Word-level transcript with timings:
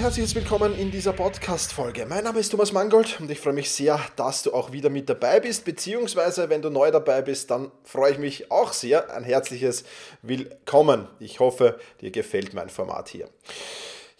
Herzliches 0.00 0.34
Willkommen 0.34 0.78
in 0.78 0.90
dieser 0.90 1.12
Podcast-Folge. 1.12 2.06
Mein 2.06 2.24
Name 2.24 2.40
ist 2.40 2.48
Thomas 2.48 2.72
Mangold 2.72 3.20
und 3.20 3.30
ich 3.30 3.38
freue 3.38 3.52
mich 3.52 3.70
sehr, 3.70 4.00
dass 4.16 4.42
du 4.42 4.54
auch 4.54 4.72
wieder 4.72 4.88
mit 4.88 5.10
dabei 5.10 5.40
bist, 5.40 5.66
beziehungsweise 5.66 6.48
wenn 6.48 6.62
du 6.62 6.70
neu 6.70 6.90
dabei 6.90 7.20
bist, 7.20 7.50
dann 7.50 7.70
freue 7.84 8.12
ich 8.12 8.18
mich 8.18 8.50
auch 8.50 8.72
sehr. 8.72 9.14
Ein 9.14 9.24
herzliches 9.24 9.84
Willkommen. 10.22 11.06
Ich 11.18 11.38
hoffe, 11.38 11.78
dir 12.00 12.10
gefällt 12.10 12.54
mein 12.54 12.70
Format 12.70 13.10
hier. 13.10 13.28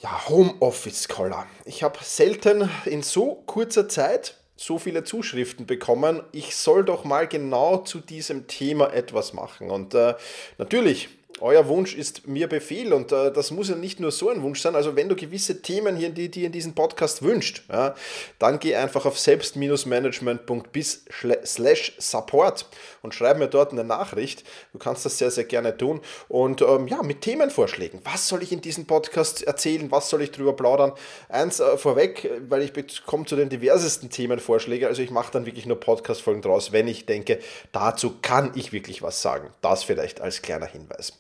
Ja, 0.01 0.29
Homeoffice 0.29 1.09
Collar. 1.09 1.47
Ich 1.65 1.83
habe 1.83 1.99
selten 2.03 2.69
in 2.85 3.03
so 3.03 3.37
kurzer 3.47 3.89
Zeit 3.89 4.37
so 4.57 4.79
viele 4.79 5.05
Zuschriften 5.05 5.65
bekommen. 5.65 6.23
Ich 6.33 6.57
soll 6.57 6.85
doch 6.85 7.05
mal 7.05 7.27
genau 7.27 7.79
zu 7.79 8.01
diesem 8.01 8.49
Thema 8.49 8.93
etwas 8.93 9.33
machen. 9.33 9.71
Und 9.71 9.95
äh, 9.95 10.15
natürlich 10.59 11.09
euer 11.41 11.69
Wunsch 11.69 11.95
ist 11.95 12.27
mir 12.27 12.49
Befehl 12.49 12.93
und 12.93 13.13
äh, 13.13 13.33
das 13.33 13.51
muss 13.51 13.69
ja 13.69 13.77
nicht 13.77 14.01
nur 14.01 14.11
so 14.11 14.29
ein 14.29 14.43
Wunsch 14.43 14.61
sein. 14.61 14.75
Also 14.75 14.97
wenn 14.97 15.09
du 15.09 15.17
gewisse 15.17 15.63
Themen 15.63 15.97
hier, 15.97 16.11
die 16.11 16.31
dir 16.31 16.47
in 16.47 16.53
diesem 16.53 16.75
Podcast 16.75 17.23
wünscht, 17.23 17.63
ja, 17.71 17.95
dann 18.39 18.59
geh 18.59 18.75
einfach 18.77 19.07
auf 19.07 19.19
selbst-management.bis 19.19 21.05
slash 21.45 21.93
support 21.99 22.67
und 23.03 23.15
schreib 23.15 23.39
mir 23.39 23.49
dort 23.49 23.73
eine 23.73 23.85
Nachricht. 23.85 24.45
Du 24.73 24.79
kannst 24.79 25.05
das 25.05 25.19
sehr, 25.19 25.31
sehr 25.31 25.45
gerne 25.45 25.77
tun. 25.77 26.01
Und 26.29 26.63
ähm, 26.63 26.87
ja, 26.89 27.03
mit 27.03 27.23
Themenvorschlägen. 27.23 28.01
Was 28.05 28.29
soll 28.29 28.43
ich 28.43 28.53
in 28.53 28.61
diesem 28.61 28.87
Podcast 28.87 29.43
erzählen? 29.43 29.91
Was 29.91 30.11
soll 30.11 30.23
ich 30.23 30.31
drüber 30.31 30.55
plaudern? 30.55 30.93
Eins 31.29 31.61
äh, 31.61 31.77
vorweg, 31.77 32.31
weil 32.49 32.63
ich 32.63 33.05
komme 33.07 33.25
zu 33.25 33.37
den 33.37 33.49
diversesten 33.49 34.11
Themenvorschlägen. 34.11 34.89
Also 34.89 35.03
ich 35.03 35.11
mache 35.11 35.33
dann 35.33 35.47
wirklich 35.47 35.67
nur 35.67 35.81
Podcast-Folgen 35.81 36.43
draus, 36.43 36.73
wenn 36.73 36.89
ich 36.89 37.07
denke, 37.07 37.39
dazu 37.73 38.17
kann 38.21 38.53
ich 38.55 38.73
wirklich 38.73 39.03
was 39.03 39.23
sagen. 39.23 39.51
Das 39.63 39.85
vielleicht 39.85 40.21
als 40.21 40.43
kleiner 40.43 40.67
Hinweis. 40.67 41.13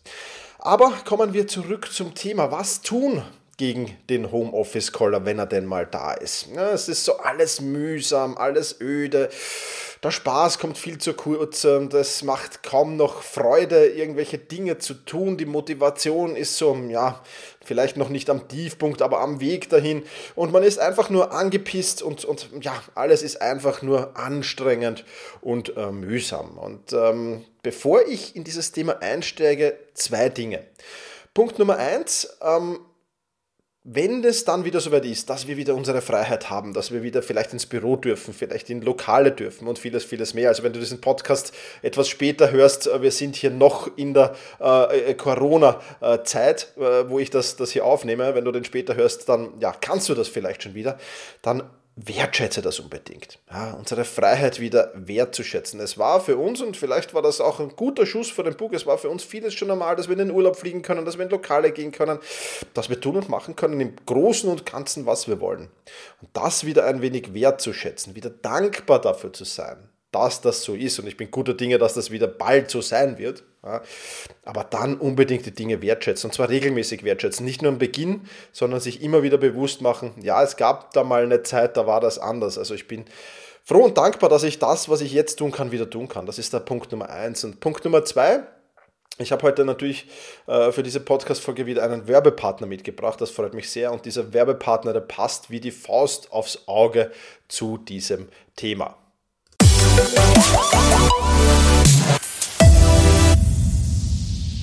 Aber 0.58 0.92
kommen 1.05 1.33
wir 1.33 1.47
zurück 1.47 1.91
zum 1.92 2.14
Thema. 2.14 2.53
Was 2.53 2.83
tun 2.83 3.22
gegen 3.61 3.94
den 4.08 4.33
Homeoffice-Caller, 4.33 5.27
wenn 5.27 5.39
er 5.39 5.44
denn 5.44 5.66
mal 5.66 5.84
da 5.84 6.14
ist? 6.14 6.48
Es 6.56 6.89
ist 6.89 7.05
so 7.05 7.19
alles 7.19 7.61
mühsam, 7.61 8.39
alles 8.39 8.80
öde. 8.80 9.28
Der 10.02 10.11
Spaß 10.11 10.58
kommt 10.58 10.78
viel 10.78 10.97
zu 10.97 11.12
kurz. 11.12 11.67
Das 11.91 12.22
macht 12.22 12.62
kaum 12.62 12.97
noch 12.97 13.20
Freude, 13.20 13.86
irgendwelche 13.86 14.39
Dinge 14.39 14.78
zu 14.78 14.94
tun. 14.94 15.36
Die 15.36 15.44
Motivation 15.44 16.36
ist 16.36 16.56
so, 16.56 16.75
ja, 16.89 17.22
vielleicht 17.62 17.98
noch 17.98 18.08
nicht 18.08 18.30
am 18.30 18.48
Tiefpunkt, 18.48 19.02
aber 19.02 19.20
am 19.20 19.41
Weg 19.41 19.69
dahin. 19.69 20.05
Und 20.34 20.52
man 20.52 20.62
ist 20.62 20.78
einfach 20.78 21.11
nur 21.11 21.33
angepisst 21.33 22.00
und, 22.00 22.24
und 22.24 22.48
ja, 22.62 22.72
alles 22.95 23.22
ist 23.22 23.42
einfach 23.42 23.83
nur 23.83 24.17
anstrengend 24.17 25.05
und 25.42 25.77
äh, 25.77 25.92
mühsam. 25.92 26.56
Und 26.56 26.95
ähm, 26.95 27.45
bevor 27.62 28.00
ich 28.08 28.34
in 28.34 28.42
dieses 28.42 28.72
Thema 28.72 29.02
einsteige, 29.02 29.77
zwei 29.92 30.30
Dinge. 30.30 30.64
Punkt 31.34 31.58
Nummer 31.58 31.77
eins, 31.77 32.39
ähm, 32.41 32.80
wenn 33.83 34.23
es 34.25 34.45
dann 34.45 34.67
wieder 34.67 34.78
soweit 34.78 35.06
ist, 35.06 35.31
dass 35.31 35.47
wir 35.47 35.56
wieder 35.56 35.75
unsere 35.75 36.03
Freiheit 36.03 36.50
haben, 36.50 36.75
dass 36.75 36.92
wir 36.92 37.03
wieder 37.03 37.23
vielleicht 37.23 37.55
ins 37.55 37.64
Büro 37.64 37.97
dürfen, 37.97 38.34
vielleicht 38.34 38.69
in 38.69 38.83
Lokale 38.83 39.33
dürfen 39.33 39.67
und 39.67 39.78
vieles, 39.78 40.05
vieles 40.05 40.34
mehr. 40.34 40.50
Also 40.50 40.62
wenn 40.62 40.75
du 40.75 40.81
diesen 40.81 41.00
Podcast 41.00 41.55
etwas 41.81 42.06
später 42.11 42.51
hörst, 42.51 42.89
äh, 42.89 43.01
wir 43.01 43.11
sind 43.11 43.36
hier 43.36 43.51
noch 43.51 43.97
in 43.97 44.12
der 44.12 44.34
äh, 44.61 45.11
äh, 45.11 45.14
Corona-Zeit, 45.14 46.74
äh, 46.77 47.08
wo 47.08 47.19
ich 47.19 47.30
das, 47.30 47.57
das 47.57 47.70
hier 47.70 47.86
aufnehme. 47.86 48.35
Wenn 48.35 48.45
du 48.45 48.52
den 48.52 48.64
später 48.64 48.96
hörst, 48.96 49.30
dann 49.30 49.55
ja, 49.61 49.73
kannst 49.73 50.11
du 50.11 50.14
das 50.14 50.29
vielleicht 50.29 50.63
schon 50.63 50.74
wieder. 50.74 50.98
Dann 51.40 51.63
wertschätze 52.06 52.62
das 52.62 52.80
unbedingt. 52.80 53.38
Ja, 53.50 53.72
unsere 53.72 54.05
Freiheit 54.05 54.61
wieder 54.61 54.92
wertzuschätzen. 54.94 55.80
Es 55.80 55.98
war 55.98 56.20
für 56.20 56.36
uns, 56.36 56.61
und 56.61 56.77
vielleicht 56.77 57.14
war 57.14 57.22
das 57.22 57.40
auch 57.40 57.61
ein 57.61 57.70
guter 57.77 58.06
Schuss 58.06 58.30
vor 58.30 58.44
dem 58.44 58.56
Bug, 58.56 58.72
es 58.72 58.86
war 58.86 58.98
für 58.98 59.11
uns 59.11 59.24
vieles 59.24 59.55
schon 59.55 59.68
normal, 59.68 59.96
dass 59.96 60.08
wir 60.08 60.12
in 60.12 60.27
den 60.27 60.30
Urlaub 60.30 60.56
fliegen 60.56 60.83
können, 60.83 61.05
dass 61.05 61.18
wir 61.18 61.24
in 61.24 61.30
Lokale 61.30 61.72
gehen 61.72 61.92
können, 61.92 62.18
dass 62.74 62.89
wir 62.89 63.00
tun 63.00 63.16
und 63.16 63.28
machen 63.28 63.56
können 63.56 63.80
im 63.80 63.94
Großen 64.06 64.48
und 64.50 64.66
Ganzen, 64.66 65.06
was 65.06 65.28
wir 65.28 65.40
wollen. 65.40 65.68
Und 66.20 66.30
das 66.33 66.64
wieder 66.64 66.86
ein 66.86 67.02
wenig 67.02 67.34
wertzuschätzen, 67.34 68.14
wieder 68.14 68.30
dankbar 68.30 69.00
dafür 69.00 69.33
zu 69.33 69.44
sein 69.44 69.90
dass 70.12 70.40
das 70.40 70.62
so 70.62 70.74
ist 70.74 70.98
und 70.98 71.06
ich 71.06 71.16
bin 71.16 71.30
guter 71.30 71.54
Dinge, 71.54 71.78
dass 71.78 71.94
das 71.94 72.10
wieder 72.10 72.26
bald 72.26 72.70
so 72.70 72.80
sein 72.80 73.18
wird. 73.18 73.44
Ja, 73.62 73.82
aber 74.44 74.64
dann 74.64 74.96
unbedingt 74.96 75.44
die 75.44 75.54
Dinge 75.54 75.82
wertschätzen 75.82 76.30
und 76.30 76.34
zwar 76.34 76.48
regelmäßig 76.48 77.04
wertschätzen. 77.04 77.44
Nicht 77.44 77.60
nur 77.62 77.70
am 77.70 77.78
Beginn, 77.78 78.22
sondern 78.52 78.80
sich 78.80 79.02
immer 79.02 79.22
wieder 79.22 79.36
bewusst 79.36 79.82
machen, 79.82 80.14
ja, 80.22 80.42
es 80.42 80.56
gab 80.56 80.92
da 80.94 81.04
mal 81.04 81.22
eine 81.22 81.42
Zeit, 81.42 81.76
da 81.76 81.86
war 81.86 82.00
das 82.00 82.18
anders. 82.18 82.56
Also 82.56 82.74
ich 82.74 82.88
bin 82.88 83.04
froh 83.64 83.84
und 83.84 83.98
dankbar, 83.98 84.30
dass 84.30 84.42
ich 84.42 84.58
das, 84.58 84.88
was 84.88 85.02
ich 85.02 85.12
jetzt 85.12 85.36
tun 85.36 85.52
kann, 85.52 85.72
wieder 85.72 85.88
tun 85.88 86.08
kann. 86.08 86.27
Das 86.27 86.38
ist 86.38 86.52
der 86.52 86.60
Punkt 86.60 86.90
Nummer 86.90 87.10
eins. 87.10 87.44
Und 87.44 87.60
Punkt 87.60 87.84
Nummer 87.84 88.04
zwei, 88.04 88.44
ich 89.18 89.32
habe 89.32 89.42
heute 89.42 89.66
natürlich 89.66 90.06
äh, 90.46 90.72
für 90.72 90.82
diese 90.82 91.00
Podcast-Folge 91.00 91.66
wieder 91.66 91.82
einen 91.82 92.08
Werbepartner 92.08 92.66
mitgebracht. 92.66 93.20
Das 93.20 93.30
freut 93.30 93.52
mich 93.52 93.70
sehr. 93.70 93.92
Und 93.92 94.06
dieser 94.06 94.32
Werbepartner, 94.32 94.94
der 94.94 95.00
passt 95.00 95.50
wie 95.50 95.60
die 95.60 95.70
Faust 95.70 96.32
aufs 96.32 96.66
Auge 96.66 97.10
zu 97.46 97.77
diesem 97.77 98.28
Thema. 98.56 98.96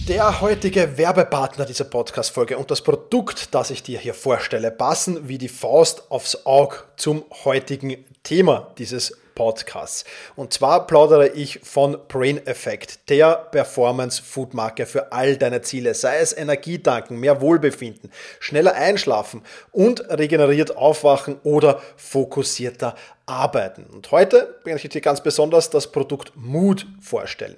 Der 0.07 0.41
heutige 0.41 0.97
Werbepartner 0.97 1.65
dieser 1.65 1.83
Podcast-Folge 1.83 2.57
und 2.57 2.71
das 2.71 2.81
Produkt, 2.81 3.53
das 3.53 3.71
ich 3.71 3.83
dir 3.83 3.99
hier 3.99 4.13
vorstelle, 4.13 4.71
passen 4.71 5.27
wie 5.27 5.37
die 5.37 5.49
Faust 5.49 6.09
aufs 6.09 6.45
Auge 6.45 6.77
zum 6.95 7.25
heutigen 7.43 8.05
Thema 8.23 8.71
dieses 8.77 9.17
Podcasts. 9.35 10.03
Und 10.35 10.51
zwar 10.51 10.87
plaudere 10.87 11.27
ich 11.27 11.59
von 11.61 11.97
Brain 12.07 12.43
Effect, 12.47 13.09
der 13.09 13.35
Performance 13.35 14.19
Food 14.19 14.55
Marke 14.55 14.87
für 14.87 15.11
all 15.11 15.37
deine 15.37 15.61
Ziele, 15.61 15.93
sei 15.93 16.17
es 16.17 16.35
Energietanken, 16.35 17.19
mehr 17.19 17.39
Wohlbefinden, 17.39 18.11
schneller 18.39 18.73
einschlafen 18.73 19.43
und 19.71 20.09
regeneriert 20.09 20.75
aufwachen 20.75 21.39
oder 21.43 21.79
fokussierter 21.97 22.95
arbeiten. 23.27 23.85
Und 23.93 24.09
heute 24.11 24.55
möchte 24.63 24.87
ich 24.87 24.93
dir 24.93 25.01
ganz 25.01 25.21
besonders 25.21 25.69
das 25.69 25.91
Produkt 25.91 26.31
Mood 26.35 26.87
vorstellen. 27.01 27.57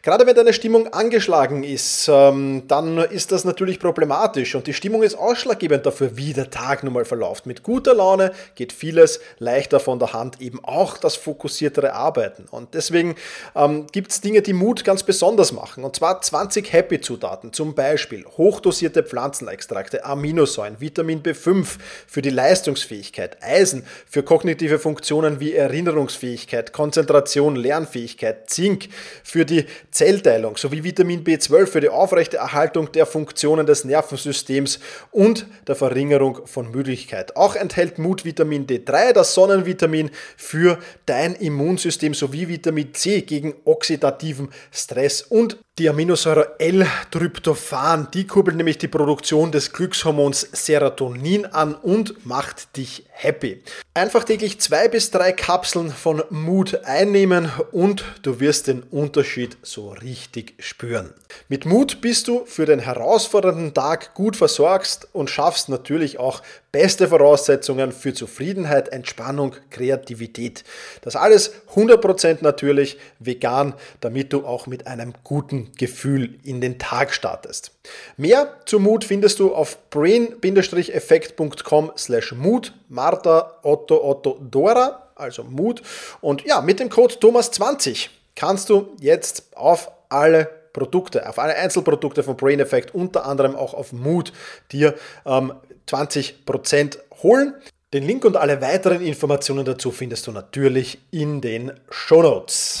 Gerade 0.00 0.26
wenn 0.26 0.34
deine 0.34 0.52
Stimmung 0.52 0.92
angeschlagen 0.92 1.62
ist, 1.62 2.08
ähm, 2.10 2.64
dann 2.66 2.98
ist 2.98 3.30
das 3.30 3.44
natürlich 3.44 3.78
problematisch 3.78 4.54
und 4.56 4.66
die 4.66 4.72
Stimmung 4.72 5.04
ist 5.04 5.14
ausschlaggebend 5.14 5.86
dafür, 5.86 6.16
wie 6.16 6.32
der 6.32 6.50
Tag 6.50 6.82
nun 6.82 6.94
mal 6.94 7.04
verläuft. 7.04 7.46
Mit 7.46 7.62
guter 7.62 7.94
Laune 7.94 8.32
geht 8.54 8.72
vieles 8.72 9.20
leichter 9.38 9.78
von 9.78 9.98
der 10.00 10.12
Hand, 10.14 10.40
eben 10.40 10.64
auch 10.64 10.96
das 10.96 11.14
fokussiertere 11.14 11.92
Arbeiten. 11.92 12.46
Und 12.50 12.74
deswegen 12.74 13.14
ähm, 13.54 13.86
gibt 13.92 14.10
es 14.10 14.22
Dinge, 14.22 14.40
die 14.42 14.54
Mut 14.54 14.82
ganz 14.82 15.04
besonders 15.04 15.52
machen. 15.52 15.84
Und 15.84 15.94
zwar 15.94 16.20
20 16.20 16.72
Happy-Zutaten, 16.72 17.52
zum 17.52 17.74
Beispiel 17.74 18.24
hochdosierte 18.24 19.04
Pflanzenextrakte, 19.04 20.04
Aminosäuren, 20.04 20.80
Vitamin 20.80 21.22
B5 21.22 21.78
für 22.08 22.22
die 22.22 22.30
Leistungsfähigkeit, 22.30 23.36
Eisen 23.42 23.86
für 24.08 24.22
kognitive 24.22 24.78
Funktionen 25.02 25.40
wie 25.40 25.52
Erinnerungsfähigkeit, 25.52 26.72
Konzentration, 26.72 27.56
Lernfähigkeit, 27.56 28.48
Zink 28.48 28.88
für 29.24 29.44
die 29.44 29.64
Zellteilung 29.90 30.56
sowie 30.56 30.84
Vitamin 30.84 31.24
B12 31.24 31.66
für 31.66 31.80
die 31.80 31.88
aufrechte 31.88 32.36
Erhaltung 32.36 32.92
der 32.92 33.04
Funktionen 33.04 33.66
des 33.66 33.84
Nervensystems 33.84 34.78
und 35.10 35.48
der 35.66 35.74
Verringerung 35.74 36.46
von 36.46 36.70
Müdigkeit. 36.70 37.34
Auch 37.34 37.56
enthält 37.56 37.98
Mut 37.98 38.24
Vitamin 38.24 38.68
D3, 38.68 39.12
das 39.12 39.34
Sonnenvitamin 39.34 40.08
für 40.36 40.78
dein 41.04 41.34
Immunsystem 41.34 42.14
sowie 42.14 42.46
Vitamin 42.46 42.94
C 42.94 43.22
gegen 43.22 43.54
oxidativen 43.64 44.50
Stress 44.70 45.22
und 45.22 45.58
die 45.78 45.88
Aminosäure 45.88 46.56
L-Tryptophan, 46.58 48.08
die 48.12 48.26
kurbelt 48.26 48.58
nämlich 48.58 48.76
die 48.76 48.88
Produktion 48.88 49.52
des 49.52 49.72
Glückshormons 49.72 50.46
Serotonin 50.52 51.46
an 51.46 51.74
und 51.74 52.26
macht 52.26 52.76
dich 52.76 53.06
happy. 53.08 53.62
Einfach 53.94 54.24
täglich 54.24 54.60
zwei 54.60 54.88
bis 54.88 55.10
drei 55.10 55.32
Kapseln 55.32 55.90
von 55.90 56.22
Mut 56.28 56.84
einnehmen 56.84 57.50
und 57.70 58.04
du 58.20 58.38
wirst 58.38 58.66
den 58.66 58.82
Unterschied 58.82 59.56
so 59.62 59.92
richtig 59.92 60.54
spüren. 60.58 61.14
Mit 61.48 61.64
Mut 61.64 62.02
bist 62.02 62.28
du 62.28 62.44
für 62.44 62.66
den 62.66 62.80
herausfordernden 62.80 63.72
Tag 63.72 64.12
gut 64.12 64.36
versorgt 64.36 65.08
und 65.14 65.30
schaffst 65.30 65.70
natürlich 65.70 66.18
auch 66.18 66.42
beste 66.72 67.06
Voraussetzungen 67.08 67.92
für 67.92 68.14
Zufriedenheit, 68.14 68.88
Entspannung, 68.88 69.54
Kreativität. 69.70 70.64
Das 71.02 71.16
alles 71.16 71.52
100% 71.74 72.38
natürlich 72.40 72.96
vegan, 73.18 73.74
damit 74.00 74.32
du 74.32 74.46
auch 74.46 74.66
mit 74.66 74.86
einem 74.86 75.12
guten 75.22 75.70
Gefühl 75.76 76.38
in 76.42 76.62
den 76.62 76.78
Tag 76.78 77.12
startest. 77.12 77.72
Mehr 78.16 78.60
zu 78.64 78.80
Mut 78.80 79.04
findest 79.04 79.38
du 79.38 79.54
auf 79.54 79.90
brain-effekt.com 79.90 81.92
slash 81.98 82.32
Mut, 82.32 82.72
Martha, 82.88 83.58
Otto, 83.62 84.02
Otto, 84.02 84.38
Dora, 84.40 85.10
also 85.14 85.44
Mut. 85.44 85.82
Und 86.22 86.42
ja, 86.46 86.62
mit 86.62 86.80
dem 86.80 86.88
Code 86.88 87.16
Thomas20 87.16 88.08
kannst 88.34 88.70
du 88.70 88.96
jetzt 88.98 89.54
auf 89.54 89.90
alle 90.08 90.61
Produkte, 90.72 91.28
auf 91.28 91.38
alle 91.38 91.54
Einzelprodukte 91.54 92.22
von 92.22 92.36
Brain 92.36 92.60
Effect, 92.60 92.94
unter 92.94 93.26
anderem 93.26 93.56
auch 93.56 93.74
auf 93.74 93.92
Mood, 93.92 94.32
dir 94.72 94.94
ähm, 95.26 95.52
20% 95.88 96.98
holen. 97.22 97.54
Den 97.92 98.04
Link 98.04 98.24
und 98.24 98.36
alle 98.36 98.62
weiteren 98.62 99.02
Informationen 99.02 99.66
dazu 99.66 99.90
findest 99.90 100.26
du 100.26 100.32
natürlich 100.32 100.98
in 101.10 101.42
den 101.42 101.72
Show 101.90 102.22
Notes. 102.22 102.80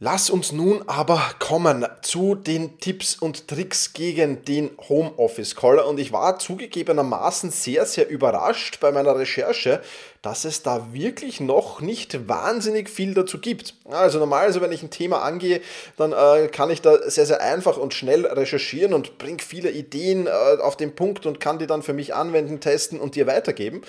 Lass 0.00 0.30
uns 0.30 0.52
nun 0.52 0.88
aber 0.88 1.20
kommen 1.40 1.84
zu 2.02 2.36
den 2.36 2.78
Tipps 2.78 3.16
und 3.16 3.48
Tricks 3.48 3.92
gegen 3.92 4.44
den 4.44 4.70
Homeoffice 4.88 5.56
Caller. 5.56 5.88
Und 5.88 5.98
ich 5.98 6.12
war 6.12 6.38
zugegebenermaßen 6.38 7.50
sehr, 7.50 7.84
sehr 7.84 8.08
überrascht 8.08 8.78
bei 8.78 8.92
meiner 8.92 9.16
Recherche, 9.16 9.82
dass 10.22 10.44
es 10.44 10.62
da 10.62 10.92
wirklich 10.92 11.40
noch 11.40 11.80
nicht 11.80 12.28
wahnsinnig 12.28 12.90
viel 12.90 13.14
dazu 13.14 13.38
gibt. 13.38 13.74
Also 13.88 14.18
normalerweise, 14.18 14.60
wenn 14.60 14.72
ich 14.72 14.82
ein 14.82 14.90
Thema 14.90 15.22
angehe, 15.22 15.60
dann 15.96 16.12
äh, 16.12 16.48
kann 16.48 16.70
ich 16.70 16.82
da 16.82 16.98
sehr, 17.08 17.26
sehr 17.26 17.40
einfach 17.40 17.76
und 17.76 17.94
schnell 17.94 18.26
recherchieren 18.26 18.94
und 18.94 19.18
bringe 19.18 19.42
viele 19.42 19.70
Ideen 19.70 20.26
äh, 20.26 20.30
auf 20.60 20.76
den 20.76 20.94
Punkt 20.94 21.26
und 21.26 21.40
kann 21.40 21.58
die 21.58 21.66
dann 21.66 21.82
für 21.82 21.92
mich 21.92 22.14
anwenden, 22.14 22.60
testen 22.60 23.00
und 23.00 23.14
dir 23.14 23.26
weitergeben. 23.26 23.82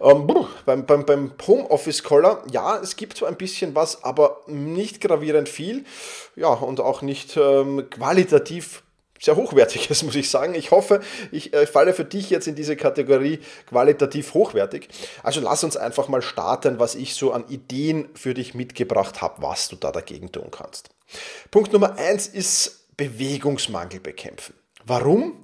Ähm, 0.00 0.26
beim, 0.66 0.86
beim, 0.86 1.04
beim 1.04 1.32
Homeoffice 1.46 2.02
Collar, 2.02 2.42
ja, 2.50 2.78
es 2.78 2.96
gibt 2.96 3.16
so 3.16 3.26
ein 3.26 3.36
bisschen 3.36 3.74
was, 3.74 4.04
aber 4.04 4.40
nicht 4.46 5.00
gravierend 5.00 5.48
viel. 5.48 5.84
Ja, 6.36 6.48
und 6.48 6.80
auch 6.80 7.02
nicht 7.02 7.36
ähm, 7.36 7.88
qualitativ 7.90 8.82
sehr 9.22 9.36
hochwertiges, 9.36 10.02
muss 10.04 10.16
ich 10.16 10.28
sagen. 10.28 10.54
Ich 10.54 10.70
hoffe, 10.70 11.00
ich 11.30 11.54
äh, 11.54 11.66
falle 11.66 11.94
für 11.94 12.04
dich 12.04 12.28
jetzt 12.30 12.48
in 12.48 12.54
diese 12.54 12.76
Kategorie 12.76 13.38
qualitativ 13.66 14.34
hochwertig. 14.34 14.88
Also 15.22 15.40
lass 15.40 15.64
uns 15.64 15.76
einfach 15.76 16.08
mal 16.08 16.22
starten, 16.22 16.78
was 16.78 16.94
ich 16.94 17.14
so 17.14 17.32
an 17.32 17.48
Ideen 17.48 18.08
für 18.14 18.34
dich 18.34 18.54
mitgebracht 18.54 19.22
habe, 19.22 19.42
was 19.42 19.68
du 19.68 19.76
da 19.76 19.92
dagegen 19.92 20.32
tun 20.32 20.50
kannst. 20.50 20.90
Punkt 21.50 21.72
Nummer 21.72 21.96
eins 21.96 22.26
ist 22.26 22.96
Bewegungsmangel 22.96 24.00
bekämpfen. 24.00 24.54
Warum? 24.84 25.40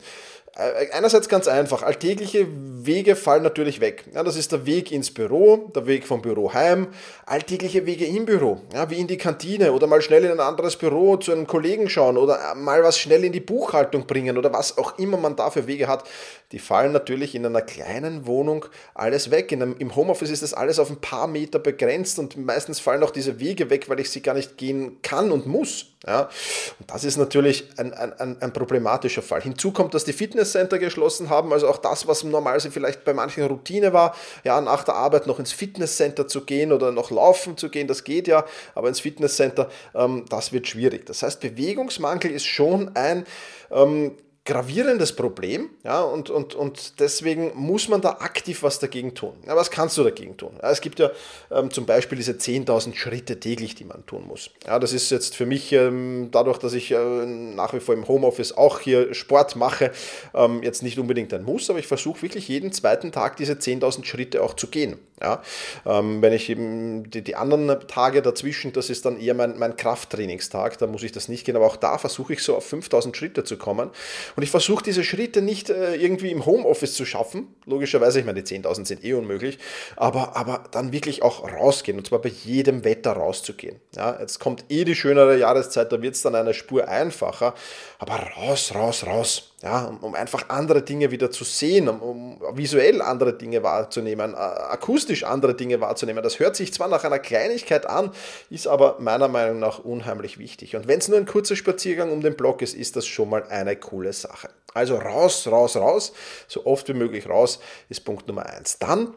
Äh, 0.58 0.90
einerseits 0.90 1.28
ganz 1.28 1.46
einfach, 1.46 1.84
alltägliche 1.84 2.48
Wege 2.50 3.14
fallen 3.14 3.44
natürlich 3.44 3.80
weg. 3.80 4.04
Ja, 4.12 4.24
das 4.24 4.34
ist 4.34 4.50
der 4.50 4.66
Weg 4.66 4.90
ins 4.90 5.12
Büro, 5.14 5.70
der 5.72 5.86
Weg 5.86 6.04
vom 6.04 6.20
Büro 6.20 6.52
heim, 6.52 6.88
alltägliche 7.26 7.86
Wege 7.86 8.06
im 8.06 8.26
Büro, 8.26 8.60
ja, 8.74 8.90
wie 8.90 8.98
in 8.98 9.06
die 9.06 9.18
Kantine 9.18 9.72
oder 9.72 9.86
mal 9.86 10.02
schnell 10.02 10.24
in 10.24 10.32
ein 10.32 10.40
anderes 10.40 10.74
Büro 10.74 11.16
zu 11.16 11.30
einem 11.30 11.46
Kollegen 11.46 11.88
schauen 11.88 12.16
oder 12.16 12.56
mal 12.56 12.82
was 12.82 12.98
schnell 12.98 13.22
in 13.24 13.32
die 13.32 13.40
Buchhaltung 13.40 14.08
bringen 14.08 14.36
oder 14.36 14.52
was 14.52 14.78
auch 14.78 14.98
immer 14.98 15.16
man 15.16 15.36
da 15.36 15.50
für 15.50 15.68
Wege 15.68 15.86
hat, 15.86 16.02
die 16.50 16.58
fallen 16.58 16.92
natürlich 16.92 17.34
in 17.34 17.44
einer 17.44 17.60
kleinen 17.60 18.26
Wohnung 18.26 18.64
alles 18.94 19.30
weg. 19.30 19.52
In 19.52 19.62
einem, 19.62 19.76
Im 19.78 19.94
Homeoffice 19.94 20.30
ist 20.30 20.42
das 20.42 20.54
alles 20.54 20.78
auf 20.78 20.88
ein 20.88 21.00
paar 21.00 21.26
Meter 21.26 21.58
begrenzt 21.58 22.18
und 22.18 22.38
meistens 22.38 22.80
fallen 22.80 23.02
auch 23.02 23.10
diese 23.10 23.38
Wege 23.38 23.68
weg, 23.68 23.90
weil 23.90 24.00
ich 24.00 24.10
sie 24.10 24.22
gar 24.22 24.34
nicht 24.34 24.56
gehen 24.56 25.02
kann 25.02 25.30
und 25.30 25.46
muss. 25.46 25.86
Ja, 26.06 26.30
und 26.78 26.90
das 26.90 27.04
ist 27.04 27.16
natürlich 27.16 27.68
ein, 27.76 27.92
ein, 27.92 28.40
ein 28.40 28.52
problematischer 28.52 29.20
Fall. 29.20 29.42
Hinzu 29.42 29.72
kommt, 29.72 29.94
dass 29.94 30.04
die 30.04 30.12
Fitnesscenter 30.48 30.78
geschlossen 30.78 31.28
haben, 31.28 31.52
also 31.52 31.68
auch 31.68 31.78
das, 31.78 32.06
was 32.06 32.24
normalerweise 32.24 32.70
vielleicht 32.70 33.04
bei 33.04 33.12
manchen 33.12 33.44
Routine 33.44 33.92
war, 33.92 34.14
ja, 34.44 34.60
nach 34.60 34.84
der 34.84 34.94
Arbeit 34.94 35.26
noch 35.26 35.38
ins 35.38 35.52
Fitnesscenter 35.52 36.26
zu 36.26 36.44
gehen 36.44 36.72
oder 36.72 36.92
noch 36.92 37.10
laufen 37.10 37.56
zu 37.56 37.68
gehen, 37.68 37.86
das 37.86 38.04
geht 38.04 38.28
ja, 38.28 38.44
aber 38.74 38.88
ins 38.88 39.00
Fitnesscenter, 39.00 39.68
ähm, 39.94 40.24
das 40.28 40.52
wird 40.52 40.66
schwierig. 40.66 41.06
Das 41.06 41.22
heißt, 41.22 41.40
Bewegungsmangel 41.40 42.30
ist 42.30 42.46
schon 42.46 42.94
ein 42.96 43.26
ähm, 43.70 44.16
gravierendes 44.48 45.12
Problem 45.12 45.68
ja, 45.84 46.00
und, 46.00 46.30
und, 46.30 46.54
und 46.54 46.98
deswegen 47.00 47.52
muss 47.54 47.88
man 47.88 48.00
da 48.00 48.12
aktiv 48.20 48.62
was 48.62 48.78
dagegen 48.78 49.14
tun. 49.14 49.34
Ja, 49.46 49.54
was 49.54 49.70
kannst 49.70 49.98
du 49.98 50.02
dagegen 50.02 50.38
tun? 50.38 50.52
Ja, 50.62 50.70
es 50.70 50.80
gibt 50.80 50.98
ja 50.98 51.10
ähm, 51.50 51.70
zum 51.70 51.84
Beispiel 51.84 52.16
diese 52.16 52.32
10.000 52.32 52.96
Schritte 52.96 53.38
täglich, 53.38 53.74
die 53.74 53.84
man 53.84 54.06
tun 54.06 54.26
muss. 54.26 54.50
Ja, 54.66 54.78
das 54.78 54.94
ist 54.94 55.10
jetzt 55.10 55.36
für 55.36 55.44
mich, 55.44 55.72
ähm, 55.74 56.30
dadurch, 56.32 56.56
dass 56.56 56.72
ich 56.72 56.90
äh, 56.90 57.26
nach 57.26 57.74
wie 57.74 57.80
vor 57.80 57.94
im 57.94 58.08
Homeoffice 58.08 58.56
auch 58.56 58.80
hier 58.80 59.12
Sport 59.12 59.54
mache, 59.54 59.92
ähm, 60.34 60.62
jetzt 60.62 60.82
nicht 60.82 60.98
unbedingt 60.98 61.34
ein 61.34 61.44
Muss, 61.44 61.68
aber 61.68 61.78
ich 61.78 61.86
versuche 61.86 62.22
wirklich 62.22 62.48
jeden 62.48 62.72
zweiten 62.72 63.12
Tag 63.12 63.36
diese 63.36 63.52
10.000 63.52 64.06
Schritte 64.06 64.42
auch 64.42 64.54
zu 64.54 64.68
gehen. 64.68 64.98
Ja, 65.20 65.42
ähm, 65.84 66.22
wenn 66.22 66.32
ich 66.32 66.48
eben 66.48 67.10
die, 67.10 67.22
die 67.22 67.34
anderen 67.34 67.86
Tage 67.88 68.22
dazwischen, 68.22 68.72
das 68.72 68.88
ist 68.88 69.04
dann 69.04 69.18
eher 69.18 69.34
mein, 69.34 69.58
mein 69.58 69.76
Krafttrainingstag, 69.76 70.78
da 70.78 70.86
muss 70.86 71.02
ich 71.02 71.12
das 71.12 71.28
nicht 71.28 71.44
gehen, 71.44 71.56
aber 71.56 71.66
auch 71.66 71.76
da 71.76 71.98
versuche 71.98 72.34
ich 72.34 72.42
so 72.42 72.56
auf 72.56 72.66
5000 72.66 73.16
Schritte 73.16 73.44
zu 73.44 73.56
kommen. 73.56 73.90
Und 74.36 74.42
ich 74.42 74.50
versuche 74.50 74.84
diese 74.84 75.02
Schritte 75.02 75.42
nicht 75.42 75.70
äh, 75.70 75.96
irgendwie 75.96 76.30
im 76.30 76.46
Homeoffice 76.46 76.94
zu 76.94 77.04
schaffen. 77.04 77.48
Logischerweise, 77.66 78.20
ich 78.20 78.26
meine, 78.26 78.42
die 78.42 78.56
10.000 78.56 78.86
sind 78.86 79.04
eh 79.04 79.14
unmöglich, 79.14 79.58
aber, 79.96 80.36
aber 80.36 80.64
dann 80.70 80.92
wirklich 80.92 81.22
auch 81.22 81.50
rausgehen 81.50 81.98
und 81.98 82.06
zwar 82.06 82.20
bei 82.20 82.28
jedem 82.28 82.84
Wetter 82.84 83.12
rauszugehen. 83.12 83.80
Ja, 83.96 84.18
jetzt 84.20 84.38
kommt 84.38 84.64
eh 84.68 84.84
die 84.84 84.94
schönere 84.94 85.36
Jahreszeit, 85.38 85.90
da 85.92 86.00
wird 86.00 86.14
es 86.14 86.22
dann 86.22 86.34
eine 86.34 86.54
Spur 86.54 86.88
einfacher, 86.88 87.54
aber 87.98 88.14
raus, 88.36 88.72
raus, 88.74 89.04
raus. 89.04 89.54
Ja, 89.60 89.86
um, 90.02 90.14
einfach 90.14 90.50
andere 90.50 90.82
Dinge 90.82 91.10
wieder 91.10 91.32
zu 91.32 91.42
sehen, 91.42 91.88
um, 91.88 92.00
um, 92.00 92.56
visuell 92.56 93.02
andere 93.02 93.36
Dinge 93.36 93.64
wahrzunehmen, 93.64 94.36
akustisch 94.36 95.24
andere 95.24 95.56
Dinge 95.56 95.80
wahrzunehmen. 95.80 96.22
Das 96.22 96.38
hört 96.38 96.54
sich 96.54 96.72
zwar 96.72 96.86
nach 96.86 97.02
einer 97.02 97.18
Kleinigkeit 97.18 97.84
an, 97.84 98.12
ist 98.50 98.68
aber 98.68 98.98
meiner 99.00 99.26
Meinung 99.26 99.58
nach 99.58 99.80
unheimlich 99.80 100.38
wichtig. 100.38 100.76
Und 100.76 100.86
wenn 100.86 101.00
es 101.00 101.08
nur 101.08 101.18
ein 101.18 101.26
kurzer 101.26 101.56
Spaziergang 101.56 102.12
um 102.12 102.20
den 102.20 102.36
Block 102.36 102.62
ist, 102.62 102.76
ist 102.76 102.94
das 102.94 103.08
schon 103.08 103.30
mal 103.30 103.42
eine 103.48 103.74
coole 103.74 104.12
Sache. 104.12 104.48
Also 104.74 104.94
raus, 104.94 105.48
raus, 105.48 105.74
raus, 105.76 106.12
so 106.46 106.64
oft 106.64 106.86
wie 106.86 106.94
möglich 106.94 107.28
raus, 107.28 107.58
ist 107.88 108.04
Punkt 108.04 108.28
Nummer 108.28 108.46
eins. 108.46 108.78
Dann 108.78 109.12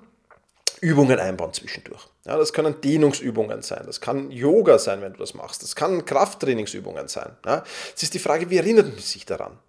Übungen 0.82 1.20
einbauen 1.20 1.54
zwischendurch. 1.54 2.08
Ja, 2.26 2.38
das 2.38 2.54
können 2.54 2.82
Dehnungsübungen 2.82 3.62
sein, 3.62 3.84
das 3.86 4.02
kann 4.02 4.32
Yoga 4.32 4.80
sein, 4.80 5.02
wenn 5.02 5.14
du 5.14 5.20
das 5.20 5.36
machst, 5.36 5.62
das 5.62 5.76
kann 5.76 6.06
Krafttrainingsübungen 6.06 7.08
sein. 7.08 7.36
Ja, 7.46 7.64
es 7.96 8.02
ist 8.02 8.16
die 8.16 8.20
Frage, 8.20 8.50
wie 8.50 8.58
erinnert 8.58 8.88
man 8.88 8.98
sich 8.98 9.26
daran? 9.26 9.60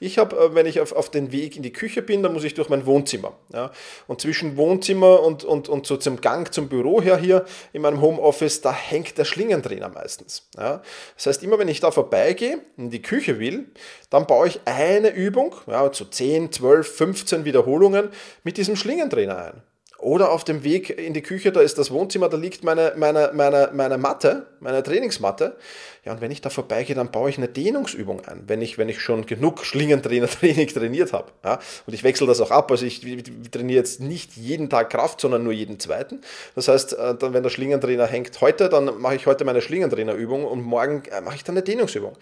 Ich 0.00 0.18
habe, 0.18 0.36
äh, 0.36 0.54
wenn 0.54 0.66
ich 0.66 0.80
auf, 0.80 0.92
auf 0.92 1.08
den 1.10 1.30
Weg 1.30 1.56
in 1.56 1.62
die 1.62 1.72
Küche 1.72 2.02
bin, 2.02 2.24
dann 2.24 2.32
muss 2.32 2.42
ich 2.42 2.54
durch 2.54 2.68
mein 2.68 2.84
Wohnzimmer. 2.84 3.32
Ja, 3.52 3.70
und 4.08 4.20
zwischen 4.20 4.56
Wohnzimmer 4.56 5.22
und, 5.22 5.44
und, 5.44 5.68
und 5.68 5.86
so 5.86 5.96
zum 5.96 6.20
Gang 6.20 6.52
zum 6.52 6.68
Büro 6.68 7.00
her 7.00 7.16
hier 7.16 7.44
in 7.72 7.82
meinem 7.82 8.00
Homeoffice, 8.00 8.60
da 8.60 8.72
hängt 8.72 9.18
der 9.18 9.24
Schlingentrainer 9.24 9.88
meistens. 9.88 10.48
Ja, 10.56 10.82
das 11.14 11.26
heißt, 11.26 11.44
immer 11.44 11.60
wenn 11.60 11.68
ich 11.68 11.78
da 11.78 11.92
vorbeigehe, 11.92 12.60
in 12.76 12.90
die 12.90 13.02
Küche 13.02 13.38
will, 13.38 13.70
dann 14.10 14.26
baue 14.26 14.48
ich 14.48 14.60
eine 14.64 15.10
Übung, 15.10 15.54
ja, 15.68 15.92
zu 15.92 16.04
10, 16.04 16.50
12, 16.50 16.96
15 16.96 17.44
Wiederholungen 17.44 18.10
mit 18.42 18.56
diesem 18.56 18.74
Schlingentrainer 18.74 19.38
ein. 19.38 19.62
Oder 20.06 20.30
auf 20.30 20.44
dem 20.44 20.62
Weg 20.62 20.88
in 20.88 21.14
die 21.14 21.20
Küche, 21.20 21.50
da 21.50 21.60
ist 21.60 21.78
das 21.78 21.90
Wohnzimmer, 21.90 22.28
da 22.28 22.36
liegt 22.36 22.62
meine, 22.62 22.92
meine, 22.96 23.32
meine, 23.34 23.70
meine 23.72 23.98
Matte, 23.98 24.46
meine 24.60 24.80
Trainingsmatte. 24.84 25.56
Ja, 26.04 26.12
und 26.12 26.20
wenn 26.20 26.30
ich 26.30 26.40
da 26.40 26.48
vorbeigehe, 26.48 26.94
dann 26.94 27.10
baue 27.10 27.28
ich 27.28 27.38
eine 27.38 27.48
Dehnungsübung 27.48 28.24
ein, 28.24 28.44
wenn 28.46 28.62
ich, 28.62 28.78
wenn 28.78 28.88
ich 28.88 29.00
schon 29.00 29.26
genug 29.26 29.64
Schlingentrainer-Training 29.64 30.68
trainiert 30.72 31.12
habe. 31.12 31.32
Ja, 31.44 31.58
und 31.88 31.92
ich 31.92 32.04
wechsle 32.04 32.28
das 32.28 32.40
auch 32.40 32.52
ab. 32.52 32.70
Also 32.70 32.86
ich 32.86 33.00
trainiere 33.00 33.78
jetzt 33.80 33.98
nicht 33.98 34.36
jeden 34.36 34.70
Tag 34.70 34.90
Kraft, 34.90 35.20
sondern 35.20 35.42
nur 35.42 35.52
jeden 35.52 35.80
zweiten. 35.80 36.20
Das 36.54 36.68
heißt, 36.68 36.92
äh, 36.92 37.16
dann, 37.16 37.34
wenn 37.34 37.42
der 37.42 37.50
Schlingentrainer 37.50 38.06
hängt 38.06 38.40
heute, 38.40 38.68
dann 38.68 39.00
mache 39.00 39.16
ich 39.16 39.26
heute 39.26 39.44
meine 39.44 39.60
Schlingentrainerübung 39.60 40.44
und 40.44 40.62
morgen 40.62 41.02
äh, 41.10 41.20
mache 41.20 41.34
ich 41.34 41.42
dann 41.42 41.56
eine 41.56 41.64
Dehnungsübung. 41.64 42.16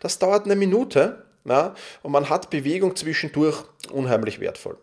Das 0.00 0.18
dauert 0.18 0.46
eine 0.46 0.56
Minute 0.56 1.22
ja, 1.44 1.76
und 2.02 2.10
man 2.10 2.30
hat 2.30 2.50
Bewegung 2.50 2.96
zwischendurch 2.96 3.62
unheimlich 3.92 4.40
wertvoll. 4.40 4.76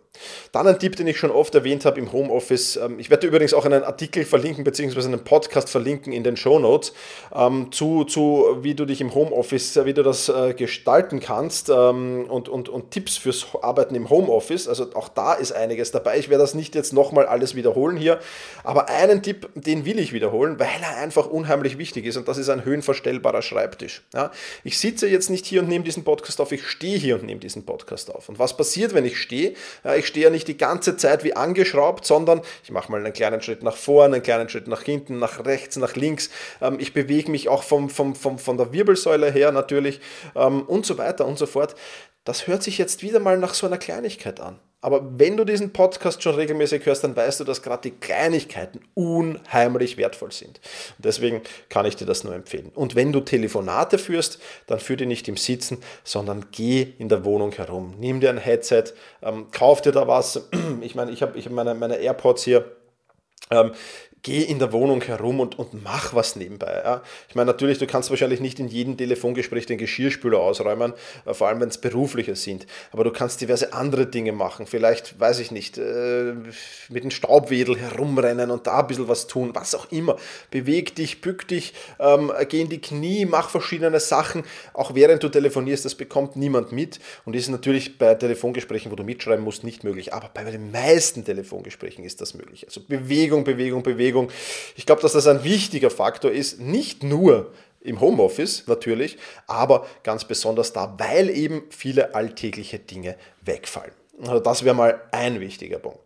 Dann 0.51 0.67
ein 0.67 0.79
Tipp, 0.79 0.95
den 0.95 1.07
ich 1.07 1.17
schon 1.17 1.31
oft 1.31 1.53
erwähnt 1.55 1.86
habe 1.86 2.00
im 2.00 2.12
Homeoffice. 2.12 2.77
Ähm, 2.77 3.00
ich 3.00 3.10
werde 3.10 3.27
übrigens 3.27 3.53
auch 3.53 3.65
einen 3.65 3.84
Artikel 3.84 4.25
verlinken, 4.25 4.63
beziehungsweise 4.63 5.07
einen 5.07 5.24
Podcast 5.24 5.69
verlinken 5.69 6.13
in 6.13 6.24
den 6.24 6.38
Show 6.38 6.60
Notes 6.60 6.93
ähm, 7.34 7.72
zu, 7.72 8.03
zu, 8.05 8.57
wie 8.62 8.75
du 8.75 8.86
dich 8.86 9.01
im 9.01 9.13
Homeoffice, 9.13 9.86
wie 9.86 9.93
du 9.93 10.03
das 10.03 10.29
äh, 10.29 10.53
gestalten 10.53 11.19
kannst 11.19 11.69
ähm, 11.69 12.25
und, 12.29 12.50
und, 12.50 12.69
und 12.69 12.91
Tipps 12.91 13.17
fürs 13.17 13.45
Arbeiten 13.62 13.95
im 13.95 14.10
Homeoffice. 14.10 14.67
Also 14.67 14.93
auch 14.93 15.10
da 15.10 15.34
ist 15.34 15.51
einiges 15.51 15.91
dabei. 15.91 16.17
Ich 16.17 16.29
werde 16.29 16.43
das 16.43 16.53
nicht 16.53 16.75
jetzt 16.75 16.93
nochmal 16.93 17.25
alles 17.25 17.55
wiederholen 17.55 17.98
hier, 17.98 18.19
aber 18.63 18.89
einen 18.89 19.22
Tipp, 19.22 19.50
den 19.55 19.86
will 19.86 20.00
ich 20.00 20.13
wiederholen, 20.13 20.60
weil 20.60 20.67
er 20.81 20.98
einfach 20.98 21.27
unheimlich 21.27 21.77
wichtig 21.77 22.05
ist 22.05 22.17
und 22.17 22.27
das 22.27 22.38
ist 22.38 22.50
ein 22.50 22.65
höhenverstellbarer 22.65 23.41
Schreibtisch. 23.41 24.03
Ja, 24.13 24.31
ich 24.63 24.79
sitze 24.79 25.07
jetzt 25.07 25.29
nicht 25.29 25.45
hier 25.45 25.62
und 25.62 25.69
nehme 25.69 25.84
diesen 25.84 26.03
Podcast 26.03 26.39
auf, 26.41 26.51
ich 26.51 26.65
stehe 26.67 26.98
hier 26.98 27.15
und 27.15 27.25
nehme 27.25 27.39
diesen 27.39 27.65
Podcast 27.65 28.13
auf. 28.13 28.29
Und 28.29 28.39
was 28.39 28.55
passiert, 28.55 28.93
wenn 28.93 29.05
ich 29.05 29.17
stehe. 29.17 29.53
Ja, 29.84 29.95
ich 29.95 30.04
stehe 30.05 30.25
ja 30.25 30.29
nicht 30.29 30.47
die 30.47 30.57
ganze 30.57 30.97
Zeit 30.97 31.24
wie 31.24 31.35
angeschraubt, 31.35 32.05
sondern 32.05 32.41
ich 32.63 32.71
mache 32.71 32.91
mal 32.91 33.00
einen 33.00 33.13
kleinen 33.13 33.41
Schritt 33.41 33.63
nach 33.63 33.75
vorne, 33.75 34.15
einen 34.15 34.24
kleinen 34.24 34.50
Schritt 34.50 34.67
nach 34.67 34.81
hinten, 34.81 35.19
nach 35.19 35.45
rechts, 35.45 35.75
nach 35.77 35.95
links. 35.95 36.29
Ähm, 36.62 36.77
ich 36.79 36.93
bewege 36.93 37.31
mich 37.31 37.50
auch 37.50 37.63
vom, 37.63 37.89
vom, 37.89 38.15
vom, 38.15 38.39
von 38.39 38.57
der 38.57 38.74
Wirbelsäule 38.74 39.31
her 39.31 39.51
natürlich 39.51 40.01
ähm, 40.35 40.63
und 40.63 40.85
so 40.85 40.97
weiter 40.97 41.25
und 41.25 41.38
so 41.38 41.45
fort. 41.45 41.75
Das 42.24 42.47
hört 42.47 42.63
sich 42.63 42.77
jetzt 42.77 43.03
wieder 43.03 43.19
mal 43.19 43.38
nach 43.38 43.53
so 43.53 43.67
einer 43.67 43.77
Kleinigkeit 43.77 44.39
an. 44.39 44.59
Aber 44.86 45.04
wenn 45.18 45.36
du 45.36 45.46
diesen 45.46 45.74
Podcast 45.74 46.22
schon 46.22 46.36
regelmäßig 46.36 46.86
hörst, 46.86 47.04
dann 47.04 47.15
weißt 47.15 47.39
du, 47.39 47.44
dass 47.44 47.63
gerade 47.63 47.89
die 47.89 47.98
Kleinigkeiten 47.98 48.82
unheimlich 48.94 49.98
wertvoll 49.98 50.32
sind. 50.32 50.60
Und 50.98 51.06
deswegen 51.06 51.42
kann 51.70 51.88
ich 51.88 51.96
dir 51.96 52.06
das 52.06 52.24
nur 52.24 52.36
empfehlen. 52.36 52.72
Und 52.75 52.94
wenn 52.94 53.12
du 53.12 53.22
Telefonate 53.22 53.98
führst, 53.98 54.38
dann 54.68 54.80
führ 54.80 54.96
die 54.96 55.08
nicht 55.08 55.27
im 55.27 55.38
Sitzen, 55.38 55.80
sondern 56.04 56.46
geh 56.51 56.86
in 57.00 57.10
der 57.10 57.25
Wohnung 57.25 57.51
herum. 57.54 57.96
Nimm 57.98 58.20
dir 58.20 58.30
ein 58.30 58.38
Headset, 58.38 58.84
ähm, 59.24 59.48
kauf 59.50 59.82
dir 59.82 59.92
da 59.92 60.08
was. 60.08 60.48
Ich 60.82 60.94
meine, 60.94 61.10
ich 61.10 61.24
habe 61.24 61.36
ich 61.36 61.48
hab 61.48 61.54
meine, 61.54 61.74
meine 61.74 61.96
AirPods 61.96 62.44
hier. 62.44 62.75
Ähm, 63.50 63.72
geh 64.25 64.41
in 64.41 64.58
der 64.58 64.74
Wohnung 64.74 65.03
herum 65.03 65.39
und, 65.39 65.60
und 65.60 65.84
mach 65.84 66.15
was 66.15 66.36
nebenbei. 66.36 66.82
Ja. 66.84 67.03
Ich 67.29 67.36
meine, 67.36 67.46
natürlich, 67.46 67.77
du 67.77 67.86
kannst 67.86 68.10
wahrscheinlich 68.10 68.39
nicht 68.39 68.60
in 68.60 68.67
jedem 68.67 68.98
Telefongespräch 68.98 69.67
den 69.67 69.77
Geschirrspüler 69.77 70.39
ausräumen, 70.39 70.94
äh, 71.25 71.34
vor 71.36 71.48
allem 71.48 71.60
wenn 71.60 71.70
es 71.70 71.77
berufliche 71.77 72.36
sind. 72.36 72.65
Aber 72.91 73.03
du 73.03 73.12
kannst 73.12 73.39
diverse 73.39 73.72
andere 73.74 74.08
Dinge 74.08 74.32
machen. 74.32 74.65
Vielleicht, 74.65 75.20
weiß 75.20 75.38
ich 75.39 75.51
nicht, 75.51 75.77
äh, 75.77 76.34
mit 76.89 77.03
dem 77.03 77.12
Staubwedel 77.12 77.77
herumrennen 77.77 78.50
und 78.50 78.65
da 78.65 78.79
ein 78.79 78.88
bisschen 78.88 79.08
was 79.08 79.27
tun, 79.27 79.51
was 79.53 79.75
auch 79.75 79.91
immer. 79.91 80.17
Beweg 80.50 80.96
dich, 80.96 81.22
bück 81.22 81.48
dich, 81.48 81.74
ähm, 82.00 82.32
geh 82.50 82.62
in 82.62 82.70
die 82.70 82.82
Knie, 82.82 83.25
mach 83.25 83.51
verschiedene 83.51 84.00
Sachen, 84.00 84.44
auch 84.74 84.96
während 84.96 85.22
du 85.22 85.29
telefonierst. 85.29 85.86
Das 85.86 85.94
bekommt 85.94 86.36
niemand 86.36 86.72
mit 86.72 87.00
und 87.25 87.36
ist 87.36 87.50
natürlich 87.50 88.00
bei 88.00 88.15
Telefongesprächen, 88.15 88.91
wo 88.91 88.96
du 88.96 89.03
mitschreiben 89.03 89.44
musst, 89.44 89.63
nicht 89.63 89.84
möglich. 89.84 90.15
Aber 90.15 90.32
bei 90.34 90.44
den 90.46 90.72
meisten 90.72 91.24
Telefongesprächen 91.24 92.03
ist 92.03 92.22
das 92.22 92.34
möglich. 92.34 92.65
Also 92.65 92.82
Bewegung, 92.82 93.44
Bewegung, 93.44 93.84
Bewegung 93.84 94.14
Bewegung. 94.15 94.31
Ich 94.75 94.86
glaube, 94.86 95.01
dass 95.01 95.13
das 95.13 95.27
ein 95.27 95.43
wichtiger 95.43 95.89
Faktor 95.89 96.31
ist, 96.31 96.60
nicht 96.60 97.03
nur 97.03 97.51
im 97.81 98.00
Homeoffice 98.00 98.63
natürlich, 98.67 99.17
aber 99.45 99.86
ganz 100.03 100.25
besonders 100.25 100.74
da, 100.74 100.95
weil 100.98 101.29
eben 101.29 101.63
viele 101.69 102.15
alltägliche 102.15 102.79
Dinge 102.79 103.15
wegfallen. 103.41 103.91
Also 104.22 104.39
das 104.39 104.63
wäre 104.63 104.75
mal 104.75 105.01
ein 105.12 105.39
wichtiger 105.39 105.77
Punkt. 105.77 106.04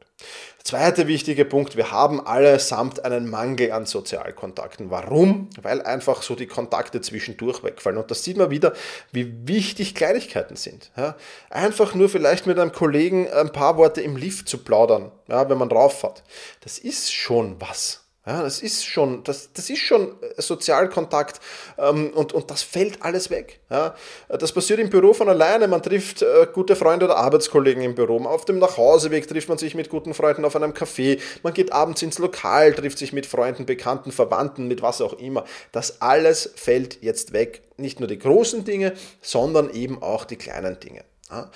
Zweiter 0.63 1.07
wichtiger 1.07 1.45
Punkt, 1.45 1.77
wir 1.77 1.91
haben 1.91 2.25
allesamt 2.25 3.03
einen 3.03 3.29
Mangel 3.29 3.71
an 3.71 3.85
Sozialkontakten. 3.85 4.91
Warum? 4.91 5.49
Weil 5.61 5.81
einfach 5.81 6.21
so 6.21 6.35
die 6.35 6.47
Kontakte 6.47 7.01
zwischendurch 7.01 7.63
wegfallen. 7.63 7.97
Und 7.97 8.11
das 8.11 8.23
sieht 8.23 8.37
man 8.37 8.51
wieder, 8.51 8.73
wie 9.11 9.47
wichtig 9.47 9.95
Kleinigkeiten 9.95 10.57
sind. 10.57 10.91
Ja, 10.95 11.15
einfach 11.49 11.95
nur 11.95 12.09
vielleicht 12.09 12.45
mit 12.45 12.59
einem 12.59 12.71
Kollegen 12.71 13.31
ein 13.31 13.51
paar 13.51 13.77
Worte 13.77 14.01
im 14.01 14.15
Lift 14.15 14.49
zu 14.49 14.59
plaudern, 14.59 15.11
ja, 15.27 15.49
wenn 15.49 15.57
man 15.57 15.71
rauffährt. 15.71 16.23
Das 16.61 16.77
ist 16.77 17.11
schon 17.11 17.59
was. 17.59 18.08
Ja, 18.29 18.43
das 18.43 18.61
ist 18.61 18.85
schon, 18.85 19.23
das, 19.23 19.53
das 19.53 19.71
ist 19.71 19.79
schon 19.79 20.11
äh, 20.21 20.39
Sozialkontakt 20.39 21.41
ähm, 21.79 22.11
und, 22.13 22.31
und 22.31 22.51
das 22.51 22.61
fällt 22.61 23.01
alles 23.01 23.31
weg. 23.31 23.59
Ja. 23.71 23.95
Das 24.27 24.51
passiert 24.51 24.77
im 24.77 24.91
Büro 24.91 25.13
von 25.13 25.29
alleine. 25.29 25.67
Man 25.67 25.81
trifft 25.81 26.21
äh, 26.21 26.45
gute 26.53 26.75
Freunde 26.75 27.05
oder 27.05 27.17
Arbeitskollegen 27.17 27.81
im 27.81 27.95
Büro. 27.95 28.23
Auf 28.25 28.45
dem 28.45 28.59
Nachhauseweg 28.59 29.27
trifft 29.27 29.49
man 29.49 29.57
sich 29.57 29.73
mit 29.73 29.89
guten 29.89 30.13
Freunden 30.13 30.45
auf 30.45 30.55
einem 30.55 30.73
Café. 30.73 31.19
Man 31.41 31.55
geht 31.55 31.73
abends 31.73 32.03
ins 32.03 32.19
Lokal, 32.19 32.75
trifft 32.75 32.99
sich 32.99 33.13
mit 33.13 33.25
Freunden, 33.25 33.65
Bekannten, 33.65 34.11
Verwandten, 34.11 34.67
mit 34.67 34.83
was 34.83 35.01
auch 35.01 35.13
immer. 35.13 35.43
Das 35.71 35.99
alles 35.99 36.51
fällt 36.55 37.01
jetzt 37.01 37.33
weg. 37.33 37.63
Nicht 37.77 37.99
nur 37.99 38.07
die 38.07 38.19
großen 38.19 38.63
Dinge, 38.63 38.93
sondern 39.23 39.71
eben 39.71 40.03
auch 40.03 40.23
die 40.23 40.35
kleinen 40.35 40.79
Dinge. 40.79 41.03
Ja. 41.31 41.49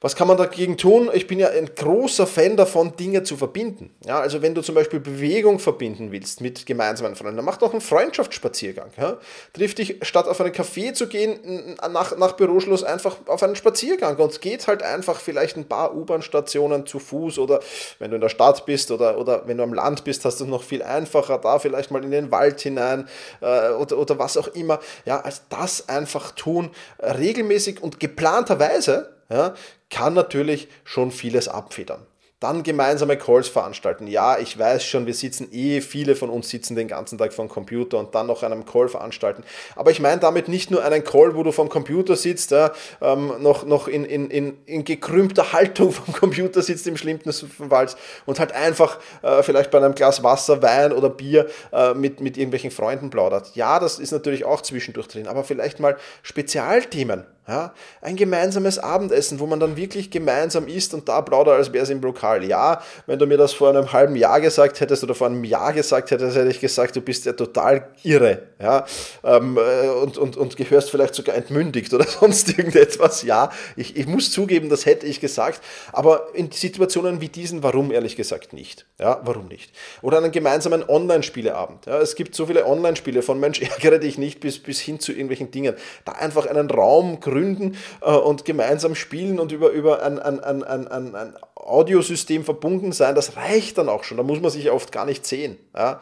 Was 0.00 0.14
kann 0.14 0.28
man 0.28 0.36
dagegen 0.36 0.76
tun? 0.76 1.10
Ich 1.12 1.26
bin 1.26 1.40
ja 1.40 1.48
ein 1.48 1.74
großer 1.74 2.28
Fan 2.28 2.56
davon, 2.56 2.94
Dinge 2.94 3.24
zu 3.24 3.36
verbinden. 3.36 3.90
Ja, 4.06 4.20
also 4.20 4.42
wenn 4.42 4.54
du 4.54 4.62
zum 4.62 4.76
Beispiel 4.76 5.00
Bewegung 5.00 5.58
verbinden 5.58 6.12
willst 6.12 6.40
mit 6.40 6.66
gemeinsamen 6.66 7.16
Freunden, 7.16 7.34
dann 7.34 7.44
mach 7.44 7.56
doch 7.56 7.72
einen 7.72 7.80
Freundschaftsspaziergang. 7.80 8.90
Ja? 8.96 9.16
Triff 9.54 9.74
dich, 9.74 9.96
statt 10.02 10.28
auf 10.28 10.40
einen 10.40 10.52
Café 10.52 10.92
zu 10.92 11.08
gehen, 11.08 11.76
nach, 11.90 12.16
nach 12.16 12.32
Büroschluss 12.34 12.84
einfach 12.84 13.16
auf 13.26 13.42
einen 13.42 13.56
Spaziergang 13.56 14.16
und 14.18 14.40
geht 14.40 14.68
halt 14.68 14.84
einfach 14.84 15.18
vielleicht 15.18 15.56
ein 15.56 15.66
paar 15.66 15.96
U-Bahn-Stationen 15.96 16.86
zu 16.86 17.00
Fuß 17.00 17.40
oder 17.40 17.58
wenn 17.98 18.10
du 18.10 18.16
in 18.16 18.20
der 18.20 18.28
Stadt 18.28 18.66
bist 18.66 18.92
oder, 18.92 19.18
oder 19.18 19.48
wenn 19.48 19.56
du 19.56 19.64
am 19.64 19.74
Land 19.74 20.04
bist, 20.04 20.24
hast 20.24 20.38
du 20.38 20.44
es 20.44 20.50
noch 20.50 20.62
viel 20.62 20.84
einfacher, 20.84 21.38
da 21.38 21.58
vielleicht 21.58 21.90
mal 21.90 22.04
in 22.04 22.12
den 22.12 22.30
Wald 22.30 22.60
hinein 22.60 23.08
äh, 23.40 23.70
oder, 23.70 23.98
oder 23.98 24.16
was 24.20 24.36
auch 24.36 24.48
immer. 24.48 24.78
Ja, 25.06 25.22
also 25.22 25.40
das 25.48 25.88
einfach 25.88 26.30
tun, 26.30 26.70
regelmäßig 27.00 27.82
und 27.82 27.98
geplanterweise 27.98 29.17
ja, 29.28 29.54
kann 29.90 30.14
natürlich 30.14 30.68
schon 30.84 31.10
vieles 31.10 31.48
abfedern. 31.48 32.06
Dann 32.40 32.62
gemeinsame 32.62 33.18
Calls 33.18 33.48
veranstalten. 33.48 34.06
Ja, 34.06 34.38
ich 34.38 34.56
weiß 34.56 34.84
schon, 34.84 35.06
wir 35.06 35.14
sitzen 35.14 35.48
eh, 35.50 35.80
viele 35.80 36.14
von 36.14 36.30
uns 36.30 36.48
sitzen 36.48 36.76
den 36.76 36.86
ganzen 36.86 37.18
Tag 37.18 37.32
vom 37.32 37.48
Computer 37.48 37.98
und 37.98 38.14
dann 38.14 38.28
noch 38.28 38.44
einen 38.44 38.64
Call 38.64 38.88
veranstalten. 38.88 39.42
Aber 39.74 39.90
ich 39.90 39.98
meine 39.98 40.20
damit 40.20 40.46
nicht 40.46 40.70
nur 40.70 40.84
einen 40.84 41.02
Call, 41.02 41.34
wo 41.34 41.42
du 41.42 41.50
vom 41.50 41.68
Computer 41.68 42.14
sitzt, 42.14 42.52
ja, 42.52 42.70
ähm, 43.00 43.32
noch, 43.40 43.66
noch 43.66 43.88
in, 43.88 44.04
in, 44.04 44.30
in, 44.30 44.56
in 44.66 44.84
gekrümmter 44.84 45.52
Haltung 45.52 45.90
vom 45.92 46.14
Computer 46.14 46.62
sitzt 46.62 46.86
im 46.86 46.96
schlimmsten 46.96 47.32
Fall 47.32 47.88
und 48.24 48.38
halt 48.38 48.52
einfach 48.52 49.00
äh, 49.22 49.42
vielleicht 49.42 49.72
bei 49.72 49.78
einem 49.78 49.96
Glas 49.96 50.22
Wasser, 50.22 50.62
Wein 50.62 50.92
oder 50.92 51.10
Bier 51.10 51.48
äh, 51.72 51.92
mit, 51.94 52.20
mit 52.20 52.36
irgendwelchen 52.36 52.70
Freunden 52.70 53.10
plaudert. 53.10 53.56
Ja, 53.56 53.80
das 53.80 53.98
ist 53.98 54.12
natürlich 54.12 54.44
auch 54.44 54.60
zwischendurch 54.60 55.08
drin, 55.08 55.26
aber 55.26 55.42
vielleicht 55.42 55.80
mal 55.80 55.96
Spezialthemen 56.22 57.24
ja, 57.48 57.72
ein 58.02 58.14
gemeinsames 58.16 58.78
Abendessen, 58.78 59.40
wo 59.40 59.46
man 59.46 59.58
dann 59.58 59.74
wirklich 59.78 60.10
gemeinsam 60.10 60.68
isst 60.68 60.92
und 60.92 61.08
da 61.08 61.22
plaudert, 61.22 61.56
als 61.56 61.72
wäre 61.72 61.82
es 61.82 61.88
im 61.88 62.02
Lokal. 62.02 62.44
Ja, 62.44 62.82
wenn 63.06 63.18
du 63.18 63.26
mir 63.26 63.38
das 63.38 63.54
vor 63.54 63.70
einem 63.70 63.90
halben 63.90 64.16
Jahr 64.16 64.42
gesagt 64.42 64.80
hättest 64.80 65.02
oder 65.02 65.14
vor 65.14 65.28
einem 65.28 65.44
Jahr 65.44 65.72
gesagt 65.72 66.10
hättest, 66.10 66.36
hätte 66.36 66.50
ich 66.50 66.60
gesagt, 66.60 66.94
du 66.94 67.00
bist 67.00 67.24
ja 67.24 67.32
total 67.32 67.88
irre. 68.02 68.42
Ja, 68.60 68.84
ähm, 69.24 69.56
äh, 69.56 69.88
und, 69.88 70.18
und, 70.18 70.36
und 70.36 70.56
gehörst 70.58 70.90
vielleicht 70.90 71.14
sogar 71.14 71.36
entmündigt 71.36 71.94
oder 71.94 72.04
sonst 72.20 72.50
irgendetwas. 72.50 73.22
Ja, 73.22 73.50
ich, 73.76 73.96
ich 73.96 74.06
muss 74.06 74.30
zugeben, 74.30 74.68
das 74.68 74.84
hätte 74.84 75.06
ich 75.06 75.18
gesagt. 75.18 75.62
Aber 75.92 76.28
in 76.34 76.50
Situationen 76.50 77.22
wie 77.22 77.28
diesen, 77.28 77.62
warum 77.62 77.90
ehrlich 77.92 78.16
gesagt 78.16 78.52
nicht? 78.52 78.84
Ja, 79.00 79.22
warum 79.24 79.48
nicht? 79.48 79.72
Oder 80.02 80.18
einen 80.18 80.32
gemeinsamen 80.32 80.86
Online-Spieleabend. 80.86 81.86
Ja, 81.86 81.98
es 81.98 82.14
gibt 82.14 82.34
so 82.34 82.44
viele 82.44 82.66
Online-Spiele 82.66 83.22
von 83.22 83.40
Mensch, 83.40 83.62
ärgere 83.62 84.00
dich 84.00 84.18
nicht 84.18 84.40
bis, 84.40 84.58
bis 84.58 84.80
hin 84.80 85.00
zu 85.00 85.12
irgendwelchen 85.12 85.50
Dingen. 85.50 85.74
Da 86.04 86.12
einfach 86.12 86.44
einen 86.44 86.68
Raum 86.68 87.20
gründen 87.20 87.37
gründen 87.38 87.76
äh, 88.00 88.10
und 88.10 88.44
gemeinsam 88.44 88.94
spielen 88.94 89.38
und 89.40 89.52
über, 89.52 89.70
über 89.70 90.02
ein, 90.02 90.18
ein, 90.18 90.40
ein, 90.40 90.62
ein, 90.64 91.14
ein 91.14 91.34
Audiosystem 91.54 92.44
verbunden 92.44 92.92
sein, 92.92 93.14
das 93.14 93.36
reicht 93.36 93.78
dann 93.78 93.88
auch 93.88 94.04
schon. 94.04 94.16
Da 94.16 94.22
muss 94.22 94.40
man 94.40 94.50
sich 94.50 94.70
oft 94.70 94.92
gar 94.92 95.04
nicht 95.04 95.26
sehen. 95.26 95.58
Ja. 95.76 96.00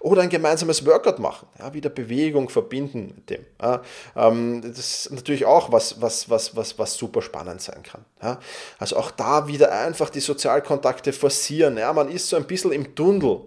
Oder 0.00 0.20
ein 0.20 0.28
gemeinsames 0.28 0.84
Workout 0.84 1.18
machen, 1.18 1.48
ja, 1.58 1.72
wieder 1.72 1.88
Bewegung 1.88 2.50
verbinden 2.50 3.14
mit 3.16 3.30
dem. 3.30 3.46
Ja. 3.62 3.80
Ähm, 4.14 4.60
das 4.60 5.06
ist 5.06 5.12
natürlich 5.12 5.46
auch 5.46 5.72
was, 5.72 6.00
was, 6.02 6.28
was, 6.28 6.54
was, 6.54 6.78
was 6.78 6.94
super 6.94 7.22
spannend 7.22 7.62
sein 7.62 7.82
kann. 7.82 8.04
Ja. 8.22 8.38
Also 8.78 8.96
auch 8.96 9.10
da 9.10 9.48
wieder 9.48 9.72
einfach 9.72 10.10
die 10.10 10.20
Sozialkontakte 10.20 11.14
forcieren. 11.14 11.78
Ja. 11.78 11.90
Man 11.94 12.10
ist 12.10 12.28
so 12.28 12.36
ein 12.36 12.44
bisschen 12.44 12.72
im 12.72 12.94
Tunnel 12.94 13.40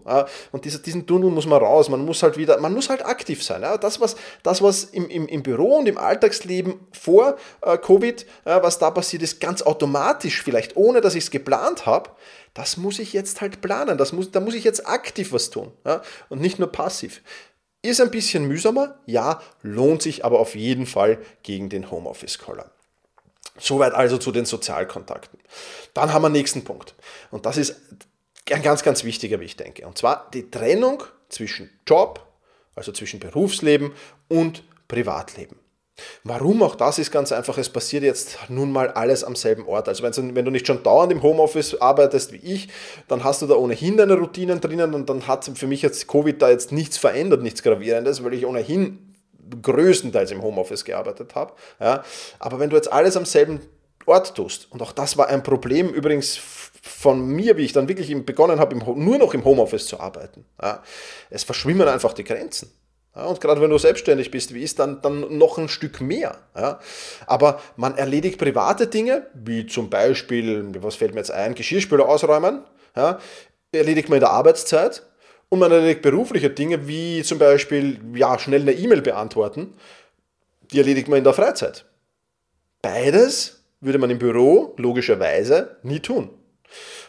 und 0.51 0.65
dieser, 0.65 0.79
diesen 0.79 1.05
Tunnel 1.05 1.29
muss 1.29 1.45
man 1.45 1.61
raus. 1.61 1.89
Man 1.89 2.03
muss 2.03 2.23
halt 2.23 2.37
wieder, 2.37 2.59
man 2.59 2.73
muss 2.73 2.89
halt 2.89 3.05
aktiv 3.05 3.43
sein. 3.43 3.61
Ja. 3.61 3.77
Das, 3.77 3.99
was, 3.99 4.15
das, 4.41 4.61
was 4.61 4.85
im, 4.85 5.09
im, 5.09 5.27
im 5.27 5.43
Büro 5.43 5.75
und 5.77 5.87
im 5.87 5.99
Alltagsleben 5.99 6.79
vor 6.91 7.26
äh, 7.61 7.77
Covid, 7.77 8.25
äh, 8.45 8.61
was 8.61 8.79
da 8.79 8.91
passiert 8.91 9.23
ist, 9.23 9.39
ganz 9.39 9.61
automatisch 9.61 10.41
vielleicht, 10.41 10.75
ohne 10.77 11.01
dass 11.01 11.15
ich 11.15 11.25
es 11.25 11.31
geplant 11.31 11.85
habe, 11.85 12.11
das 12.53 12.77
muss 12.77 12.99
ich 12.99 13.13
jetzt 13.13 13.41
halt 13.41 13.61
planen, 13.61 13.97
das 13.97 14.13
muss, 14.13 14.31
da 14.31 14.39
muss 14.39 14.55
ich 14.55 14.63
jetzt 14.63 14.87
aktiv 14.87 15.31
was 15.31 15.49
tun 15.49 15.71
ja? 15.85 16.01
und 16.29 16.41
nicht 16.41 16.59
nur 16.59 16.71
passiv. 16.71 17.21
Ist 17.81 18.01
ein 18.01 18.11
bisschen 18.11 18.47
mühsamer, 18.47 18.97
ja, 19.05 19.41
lohnt 19.61 20.01
sich 20.01 20.25
aber 20.25 20.39
auf 20.39 20.55
jeden 20.55 20.85
Fall 20.85 21.19
gegen 21.43 21.69
den 21.69 21.91
Homeoffice-Caller. 21.91 22.71
Soweit 23.59 23.93
also 23.93 24.17
zu 24.17 24.31
den 24.31 24.45
Sozialkontakten. 24.45 25.39
Dann 25.93 26.13
haben 26.13 26.21
wir 26.21 26.29
nächsten 26.29 26.63
Punkt. 26.63 26.95
Und 27.31 27.45
das 27.45 27.57
ist 27.57 27.75
ein 28.51 28.61
ganz, 28.61 28.83
ganz 28.83 29.03
wichtiger, 29.03 29.39
wie 29.39 29.45
ich 29.45 29.55
denke. 29.55 29.85
Und 29.85 29.97
zwar 29.97 30.29
die 30.33 30.49
Trennung 30.49 31.03
zwischen 31.29 31.69
Job, 31.87 32.25
also 32.75 32.91
zwischen 32.91 33.19
Berufsleben 33.19 33.93
und 34.27 34.63
Privatleben. 34.87 35.59
Warum 36.23 36.61
auch 36.63 36.75
das 36.75 36.99
ist 36.99 37.11
ganz 37.11 37.31
einfach, 37.31 37.57
es 37.57 37.69
passiert 37.69 38.03
jetzt 38.03 38.37
nun 38.49 38.71
mal 38.71 38.89
alles 38.89 39.23
am 39.23 39.35
selben 39.35 39.65
Ort. 39.65 39.87
Also 39.87 40.03
wenn 40.03 40.45
du 40.45 40.51
nicht 40.51 40.67
schon 40.67 40.83
dauernd 40.83 41.11
im 41.11 41.23
Homeoffice 41.23 41.79
arbeitest 41.81 42.31
wie 42.33 42.37
ich, 42.37 42.69
dann 43.07 43.23
hast 43.23 43.41
du 43.41 43.47
da 43.47 43.55
ohnehin 43.55 43.97
deine 43.97 44.13
Routinen 44.13 44.61
drinnen 44.61 44.93
und 44.93 45.09
dann 45.09 45.27
hat 45.27 45.49
für 45.55 45.67
mich 45.67 45.81
jetzt 45.81 46.07
Covid 46.07 46.41
da 46.41 46.49
jetzt 46.49 46.71
nichts 46.71 46.97
verändert, 46.97 47.41
nichts 47.41 47.63
Gravierendes, 47.63 48.23
weil 48.23 48.33
ich 48.33 48.45
ohnehin 48.45 49.15
größtenteils 49.61 50.31
im 50.31 50.41
Homeoffice 50.41 50.83
gearbeitet 50.85 51.35
habe. 51.35 51.53
Ja. 51.79 52.03
Aber 52.39 52.59
wenn 52.59 52.69
du 52.69 52.75
jetzt 52.75 52.91
alles 52.91 53.17
am 53.17 53.25
selben 53.25 53.61
Ort 54.05 54.35
tust, 54.35 54.67
und 54.71 54.81
auch 54.81 54.91
das 54.91 55.17
war 55.17 55.27
ein 55.27 55.43
Problem 55.43 55.89
übrigens 55.89 56.37
von 56.81 57.27
mir, 57.27 57.57
wie 57.57 57.63
ich 57.63 57.73
dann 57.73 57.89
wirklich 57.89 58.13
begonnen 58.25 58.59
habe, 58.59 58.75
nur 58.77 59.17
noch 59.17 59.33
im 59.33 59.43
Homeoffice 59.43 59.87
zu 59.87 59.99
arbeiten, 59.99 60.45
ja, 60.61 60.83
es 61.29 61.43
verschwimmen 61.43 61.87
einfach 61.87 62.13
die 62.13 62.23
Grenzen. 62.23 62.71
Ja, 63.17 63.25
und 63.25 63.41
gerade 63.41 63.59
wenn 63.61 63.71
du 63.71 63.79
selbstständig 63.79 64.29
bist, 64.29 64.53
wie 64.53 64.61
ist 64.61 64.77
dann, 64.77 65.01
dann 65.01 65.39
noch 65.39 65.57
ein 65.57 65.69
Stück 65.69 66.01
mehr. 66.01 66.37
Ja? 66.55 66.79
Aber 67.25 67.59
man 67.75 67.97
erledigt 67.97 68.37
private 68.37 68.85
Dinge, 68.85 69.25
wie 69.33 69.65
zum 69.65 69.89
Beispiel, 69.89 70.67
was 70.83 70.95
fällt 70.95 71.15
mir 71.15 71.21
jetzt 71.21 71.31
ein, 71.31 71.55
Geschirrspüler 71.55 72.07
ausräumen, 72.07 72.63
ja? 72.95 73.19
erledigt 73.71 74.09
man 74.09 74.17
in 74.17 74.21
der 74.21 74.29
Arbeitszeit 74.29 75.01
und 75.49 75.57
man 75.57 75.71
erledigt 75.71 76.03
berufliche 76.03 76.51
Dinge, 76.51 76.87
wie 76.87 77.23
zum 77.23 77.39
Beispiel 77.39 77.99
ja, 78.13 78.37
schnell 78.37 78.61
eine 78.61 78.73
E-Mail 78.73 79.01
beantworten, 79.01 79.73
die 80.71 80.77
erledigt 80.77 81.07
man 81.07 81.17
in 81.17 81.23
der 81.23 81.33
Freizeit. 81.33 81.85
Beides 82.83 83.63
würde 83.81 83.97
man 83.97 84.11
im 84.11 84.19
Büro 84.19 84.75
logischerweise 84.77 85.77
nie 85.81 86.01
tun. 86.01 86.29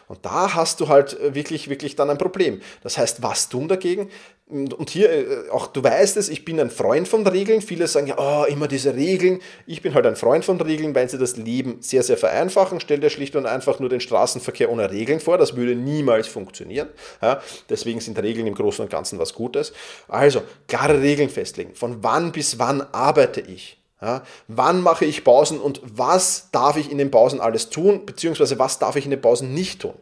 Und 0.07 0.25
da 0.25 0.55
hast 0.55 0.79
du 0.79 0.87
halt 0.87 1.17
wirklich, 1.35 1.69
wirklich 1.69 1.95
dann 1.95 2.09
ein 2.09 2.17
Problem. 2.17 2.61
Das 2.81 2.97
heißt, 2.97 3.21
was 3.21 3.47
tun 3.47 3.67
dagegen? 3.67 4.09
Und 4.49 4.89
hier, 4.89 5.11
äh, 5.11 5.49
auch 5.51 5.67
du 5.67 5.83
weißt 5.83 6.17
es, 6.17 6.27
ich 6.27 6.43
bin 6.43 6.59
ein 6.59 6.71
Freund 6.71 7.07
von 7.07 7.25
Regeln. 7.27 7.61
Viele 7.61 7.87
sagen 7.87 8.07
ja, 8.07 8.15
oh, 8.17 8.45
immer 8.45 8.67
diese 8.67 8.95
Regeln. 8.95 9.41
Ich 9.67 9.83
bin 9.83 9.93
halt 9.93 10.07
ein 10.07 10.15
Freund 10.15 10.43
von 10.43 10.59
Regeln, 10.59 10.95
weil 10.95 11.07
sie 11.07 11.19
das 11.19 11.37
Leben 11.37 11.77
sehr, 11.81 12.01
sehr 12.01 12.17
vereinfachen. 12.17 12.79
Stell 12.79 12.99
dir 12.99 13.11
schlicht 13.11 13.35
und 13.35 13.45
einfach 13.45 13.79
nur 13.79 13.89
den 13.89 13.99
Straßenverkehr 13.99 14.71
ohne 14.71 14.89
Regeln 14.89 15.19
vor. 15.19 15.37
Das 15.37 15.55
würde 15.55 15.75
niemals 15.75 16.27
funktionieren. 16.27 16.89
Ja, 17.21 17.43
deswegen 17.69 17.99
sind 17.99 18.17
Regeln 18.17 18.47
im 18.47 18.55
Großen 18.55 18.83
und 18.83 18.89
Ganzen 18.89 19.19
was 19.19 19.35
Gutes. 19.35 19.71
Also, 20.07 20.41
klare 20.67 20.99
Regeln 20.99 21.29
festlegen. 21.29 21.75
Von 21.75 22.03
wann 22.03 22.31
bis 22.31 22.57
wann 22.57 22.81
arbeite 22.91 23.41
ich? 23.41 23.77
Ja, 24.01 24.23
wann 24.47 24.81
mache 24.81 25.05
ich 25.05 25.23
Pausen 25.23 25.59
und 25.59 25.79
was 25.83 26.49
darf 26.51 26.75
ich 26.75 26.89
in 26.89 26.97
den 26.97 27.11
Pausen 27.11 27.39
alles 27.39 27.69
tun, 27.69 28.05
beziehungsweise 28.05 28.57
was 28.57 28.79
darf 28.79 28.95
ich 28.95 29.05
in 29.05 29.11
den 29.11 29.21
Pausen 29.21 29.53
nicht 29.53 29.81
tun? 29.81 29.93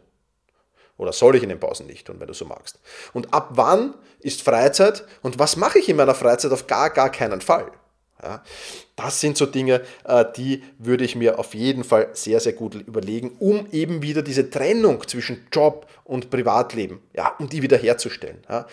Oder 0.98 1.12
soll 1.12 1.36
ich 1.36 1.42
in 1.42 1.48
den 1.48 1.60
Pausen 1.60 1.86
nicht 1.86 2.06
tun, 2.06 2.16
wenn 2.18 2.26
du 2.26 2.34
so 2.34 2.44
magst? 2.44 2.78
Und 3.14 3.32
ab 3.32 3.50
wann 3.52 3.94
ist 4.20 4.42
Freizeit 4.42 5.04
und 5.22 5.38
was 5.38 5.56
mache 5.56 5.78
ich 5.78 5.88
in 5.88 5.96
meiner 5.96 6.14
Freizeit 6.14 6.52
auf 6.52 6.66
gar, 6.66 6.90
gar 6.90 7.10
keinen 7.10 7.40
Fall? 7.40 7.70
Ja, 8.20 8.42
das 8.96 9.20
sind 9.20 9.36
so 9.36 9.46
Dinge, 9.46 9.80
äh, 10.02 10.24
die 10.36 10.64
würde 10.78 11.04
ich 11.04 11.14
mir 11.14 11.38
auf 11.38 11.54
jeden 11.54 11.84
Fall 11.84 12.08
sehr, 12.14 12.40
sehr 12.40 12.52
gut 12.52 12.74
überlegen, 12.74 13.36
um 13.38 13.68
eben 13.70 14.02
wieder 14.02 14.22
diese 14.22 14.50
Trennung 14.50 15.06
zwischen 15.06 15.46
Job 15.52 15.86
und 16.02 16.28
Privatleben, 16.28 17.00
ja, 17.14 17.32
um 17.38 17.48
die 17.48 17.62
wieder 17.62 17.76
herzustellen. 17.76 18.42
Ja. 18.48 18.66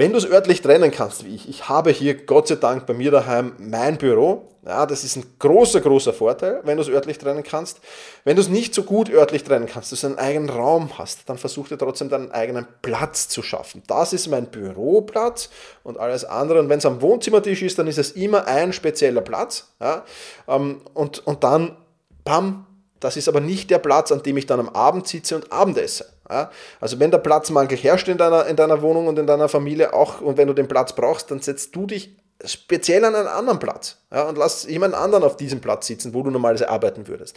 Wenn 0.00 0.12
du 0.12 0.16
es 0.16 0.24
örtlich 0.24 0.62
trennen 0.62 0.90
kannst, 0.90 1.26
wie 1.26 1.34
ich, 1.34 1.46
ich 1.46 1.68
habe 1.68 1.90
hier 1.90 2.14
Gott 2.14 2.48
sei 2.48 2.54
Dank 2.54 2.86
bei 2.86 2.94
mir 2.94 3.10
daheim 3.10 3.52
mein 3.58 3.98
Büro, 3.98 4.48
ja, 4.64 4.86
das 4.86 5.04
ist 5.04 5.16
ein 5.16 5.24
großer, 5.38 5.82
großer 5.82 6.14
Vorteil, 6.14 6.62
wenn 6.64 6.78
du 6.78 6.82
es 6.82 6.88
örtlich 6.88 7.18
trennen 7.18 7.42
kannst. 7.42 7.80
Wenn 8.24 8.34
du 8.34 8.40
es 8.40 8.48
nicht 8.48 8.72
so 8.72 8.84
gut 8.84 9.10
örtlich 9.10 9.44
trennen 9.44 9.66
kannst, 9.66 9.92
dass 9.92 10.00
du 10.00 10.06
einen 10.06 10.16
eigenen 10.16 10.48
Raum 10.48 10.96
hast, 10.96 11.28
dann 11.28 11.36
versuch 11.36 11.68
dir 11.68 11.76
trotzdem 11.76 12.08
deinen 12.08 12.32
eigenen 12.32 12.66
Platz 12.80 13.28
zu 13.28 13.42
schaffen. 13.42 13.82
Das 13.88 14.14
ist 14.14 14.28
mein 14.28 14.46
Büroplatz 14.46 15.50
und 15.82 15.98
alles 15.98 16.24
andere. 16.24 16.60
Und 16.60 16.70
wenn 16.70 16.78
es 16.78 16.86
am 16.86 17.02
Wohnzimmertisch 17.02 17.60
ist, 17.60 17.78
dann 17.78 17.86
ist 17.86 17.98
es 17.98 18.12
immer 18.12 18.46
ein 18.46 18.72
spezieller 18.72 19.20
Platz. 19.20 19.70
Ja, 19.82 20.06
ähm, 20.48 20.80
und, 20.94 21.26
und 21.26 21.44
dann, 21.44 21.76
bam, 22.24 22.64
das 23.00 23.16
ist 23.16 23.28
aber 23.28 23.40
nicht 23.40 23.70
der 23.70 23.78
Platz, 23.78 24.12
an 24.12 24.22
dem 24.22 24.36
ich 24.36 24.46
dann 24.46 24.60
am 24.60 24.68
Abend 24.68 25.08
sitze 25.08 25.36
und 25.36 25.50
Abend 25.50 25.78
esse. 25.78 26.06
Ja? 26.28 26.50
Also 26.80 27.00
wenn 27.00 27.10
der 27.10 27.18
Platzmangel 27.18 27.76
herrscht 27.76 28.08
in 28.08 28.18
deiner, 28.18 28.46
in 28.46 28.56
deiner 28.56 28.82
Wohnung 28.82 29.06
und 29.08 29.18
in 29.18 29.26
deiner 29.26 29.48
Familie 29.48 29.92
auch 29.92 30.20
und 30.20 30.36
wenn 30.36 30.48
du 30.48 30.54
den 30.54 30.68
Platz 30.68 30.94
brauchst, 30.94 31.30
dann 31.30 31.40
setzt 31.40 31.74
du 31.74 31.86
dich 31.86 32.16
speziell 32.44 33.04
an 33.04 33.14
einen 33.14 33.28
anderen 33.28 33.58
Platz 33.58 33.96
ja? 34.12 34.22
und 34.22 34.38
lass 34.38 34.64
jemand 34.64 34.94
anderen 34.94 35.24
auf 35.24 35.36
diesem 35.36 35.60
Platz 35.60 35.86
sitzen, 35.86 36.14
wo 36.14 36.22
du 36.22 36.30
normalerweise 36.30 36.68
arbeiten 36.68 37.08
würdest. 37.08 37.36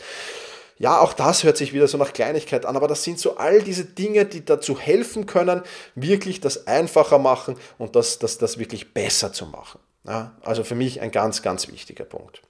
Ja, 0.77 1.00
auch 1.00 1.13
das 1.13 1.43
hört 1.43 1.55
sich 1.55 1.72
wieder 1.72 1.88
so 1.88 1.98
nach 1.98 2.13
Kleinigkeit 2.13 2.65
an, 2.65 2.75
aber 2.75 2.88
das 2.88 3.03
sind 3.03 3.20
so 3.20 3.38
all 3.38 3.62
diese 3.62 3.86
Dinge, 3.86 4.25
die 4.25 4.43
dazu 4.43 4.77
helfen 4.77 5.27
können, 5.27 5.62
wirklich 5.96 6.41
das 6.41 6.67
einfacher 6.67 7.20
machen 7.20 7.58
und 7.77 7.96
das, 7.96 8.20
das, 8.20 8.38
das 8.38 8.58
wirklich 8.58 8.93
besser 8.93 9.32
zu 9.32 9.46
machen. 9.46 9.79
Ja? 10.05 10.36
Also 10.41 10.63
für 10.63 10.75
mich 10.75 11.01
ein 11.01 11.12
ganz, 11.12 11.41
ganz 11.41 11.67
wichtiger 11.67 12.05
Punkt. 12.05 12.41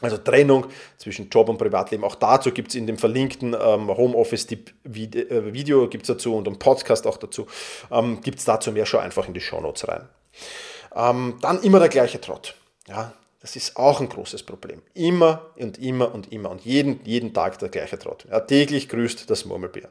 Also 0.00 0.16
Trennung 0.16 0.66
zwischen 0.96 1.28
Job 1.28 1.48
und 1.48 1.58
Privatleben. 1.58 2.04
Auch 2.04 2.14
dazu 2.14 2.52
gibt 2.52 2.68
es 2.68 2.74
in 2.74 2.86
dem 2.86 2.96
verlinkten 2.96 3.54
ähm, 3.54 3.88
Homeoffice-Video 3.88 5.84
äh, 5.84 5.98
dazu 5.98 6.34
und 6.34 6.48
im 6.48 6.58
Podcast 6.58 7.06
auch 7.06 7.18
dazu. 7.18 7.46
Ähm, 7.90 8.20
gibt 8.22 8.38
es 8.38 8.44
dazu 8.44 8.72
mehr, 8.72 8.86
schon 8.86 9.00
einfach 9.00 9.28
in 9.28 9.34
die 9.34 9.40
Shownotes 9.40 9.88
rein. 9.88 10.08
Ähm, 10.94 11.38
dann 11.40 11.62
immer 11.62 11.78
der 11.78 11.88
gleiche 11.88 12.20
Trott. 12.20 12.54
Ja, 12.88 13.12
das 13.40 13.56
ist 13.56 13.76
auch 13.76 14.00
ein 14.00 14.08
großes 14.08 14.42
Problem. 14.42 14.82
Immer 14.94 15.46
und 15.56 15.78
immer 15.78 16.14
und 16.14 16.32
immer 16.32 16.50
und 16.50 16.62
jeden, 16.64 17.00
jeden 17.04 17.32
Tag 17.32 17.58
der 17.58 17.68
gleiche 17.68 17.98
Trott. 17.98 18.26
Ja, 18.30 18.40
täglich 18.40 18.88
grüßt 18.88 19.30
das 19.30 19.44
Murmelbier. 19.44 19.88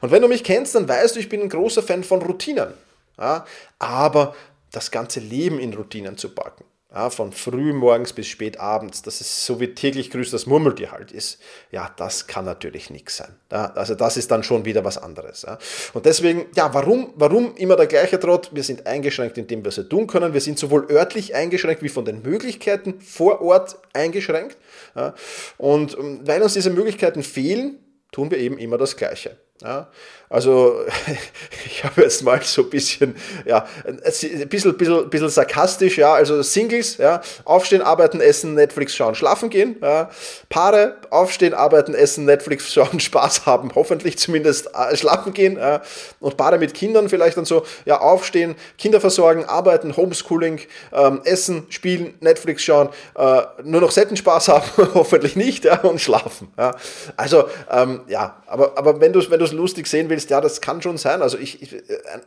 Und 0.00 0.10
wenn 0.10 0.22
du 0.22 0.28
mich 0.28 0.44
kennst, 0.44 0.74
dann 0.74 0.88
weißt 0.88 1.16
du, 1.16 1.20
ich 1.20 1.28
bin 1.28 1.40
ein 1.42 1.48
großer 1.48 1.82
Fan 1.82 2.04
von 2.04 2.22
Routinen. 2.22 2.74
Ja, 3.18 3.44
aber 3.78 4.34
das 4.70 4.90
ganze 4.90 5.20
Leben 5.20 5.58
in 5.58 5.74
Routinen 5.74 6.16
zu 6.16 6.30
packen. 6.30 6.64
Ja, 6.94 7.08
von 7.08 7.32
früh 7.32 7.72
morgens 7.72 8.12
bis 8.12 8.26
spät 8.26 8.60
abends, 8.60 9.00
dass 9.00 9.22
es 9.22 9.46
so 9.46 9.60
wie 9.60 9.68
täglich 9.68 10.10
grüßt 10.10 10.32
das 10.32 10.44
Murmeltier 10.44 10.92
halt 10.92 11.10
ist, 11.10 11.40
ja, 11.70 11.90
das 11.96 12.26
kann 12.26 12.44
natürlich 12.44 12.90
nichts 12.90 13.16
sein. 13.16 13.34
Ja, 13.50 13.72
also 13.72 13.94
das 13.94 14.18
ist 14.18 14.30
dann 14.30 14.42
schon 14.42 14.66
wieder 14.66 14.84
was 14.84 14.98
anderes. 14.98 15.42
Ja. 15.42 15.58
Und 15.94 16.04
deswegen, 16.04 16.46
ja, 16.54 16.74
warum, 16.74 17.14
warum 17.16 17.54
immer 17.56 17.76
der 17.76 17.86
gleiche 17.86 18.20
Trott? 18.20 18.50
Wir 18.52 18.62
sind 18.62 18.86
eingeschränkt 18.86 19.38
in 19.38 19.46
dem, 19.46 19.64
was 19.64 19.78
wir 19.78 19.88
tun 19.88 20.06
können. 20.06 20.34
Wir 20.34 20.42
sind 20.42 20.58
sowohl 20.58 20.86
örtlich 20.90 21.34
eingeschränkt 21.34 21.82
wie 21.82 21.88
von 21.88 22.04
den 22.04 22.20
Möglichkeiten 22.20 23.00
vor 23.00 23.40
Ort 23.40 23.78
eingeschränkt. 23.94 24.58
Ja. 24.94 25.14
Und 25.56 25.96
ähm, 25.98 26.20
weil 26.24 26.42
uns 26.42 26.52
diese 26.52 26.70
Möglichkeiten 26.70 27.22
fehlen, 27.22 27.78
tun 28.10 28.30
wir 28.30 28.36
eben 28.36 28.58
immer 28.58 28.76
das 28.76 28.96
Gleiche. 28.96 29.38
Ja, 29.62 29.88
also 30.32 30.80
ich 31.66 31.84
habe 31.84 32.00
jetzt 32.00 32.22
mal 32.22 32.40
so 32.42 32.62
ein 32.62 32.70
bisschen, 32.70 33.14
ja, 33.44 33.66
ein 33.86 34.00
bisschen, 34.48 34.78
bisschen, 34.78 35.10
bisschen 35.10 35.28
sarkastisch, 35.28 35.98
ja, 35.98 36.14
also 36.14 36.40
Singles, 36.42 36.96
ja, 36.96 37.20
aufstehen, 37.44 37.82
arbeiten, 37.82 38.20
essen, 38.22 38.54
Netflix 38.54 38.96
schauen, 38.96 39.14
schlafen 39.14 39.50
gehen, 39.50 39.76
ja, 39.82 40.08
Paare, 40.48 40.96
aufstehen, 41.10 41.52
arbeiten, 41.52 41.94
essen, 41.94 42.24
Netflix 42.24 42.72
schauen, 42.72 42.98
Spaß 43.00 43.44
haben, 43.44 43.72
hoffentlich 43.74 44.18
zumindest 44.18 44.70
äh, 44.74 44.96
schlafen 44.96 45.34
gehen 45.34 45.58
ja, 45.58 45.82
und 46.18 46.38
Paare 46.38 46.58
mit 46.58 46.72
Kindern 46.72 47.10
vielleicht 47.10 47.36
dann 47.36 47.44
so, 47.44 47.66
ja, 47.84 48.00
aufstehen, 48.00 48.54
Kinder 48.78 49.02
versorgen, 49.02 49.44
arbeiten, 49.44 49.96
Homeschooling, 49.98 50.60
ähm, 50.94 51.20
essen, 51.24 51.66
spielen, 51.68 52.14
Netflix 52.20 52.62
schauen, 52.62 52.88
äh, 53.16 53.42
nur 53.64 53.82
noch 53.82 53.90
Setten 53.90 54.16
Spaß 54.16 54.48
haben, 54.48 54.64
hoffentlich 54.94 55.36
nicht, 55.36 55.66
ja, 55.66 55.78
und 55.82 56.00
schlafen, 56.00 56.48
ja, 56.56 56.74
also, 57.18 57.44
ähm, 57.70 58.00
ja, 58.08 58.42
aber, 58.46 58.78
aber 58.78 58.98
wenn 58.98 59.12
du 59.12 59.22
wenn 59.30 59.40
du 59.52 59.56
lustig 59.56 59.86
sehen 59.86 60.08
willst, 60.08 60.30
ja, 60.30 60.40
das 60.40 60.60
kann 60.60 60.82
schon 60.82 60.98
sein. 60.98 61.22
Also 61.22 61.38
ich, 61.38 61.62
ich, 61.62 61.74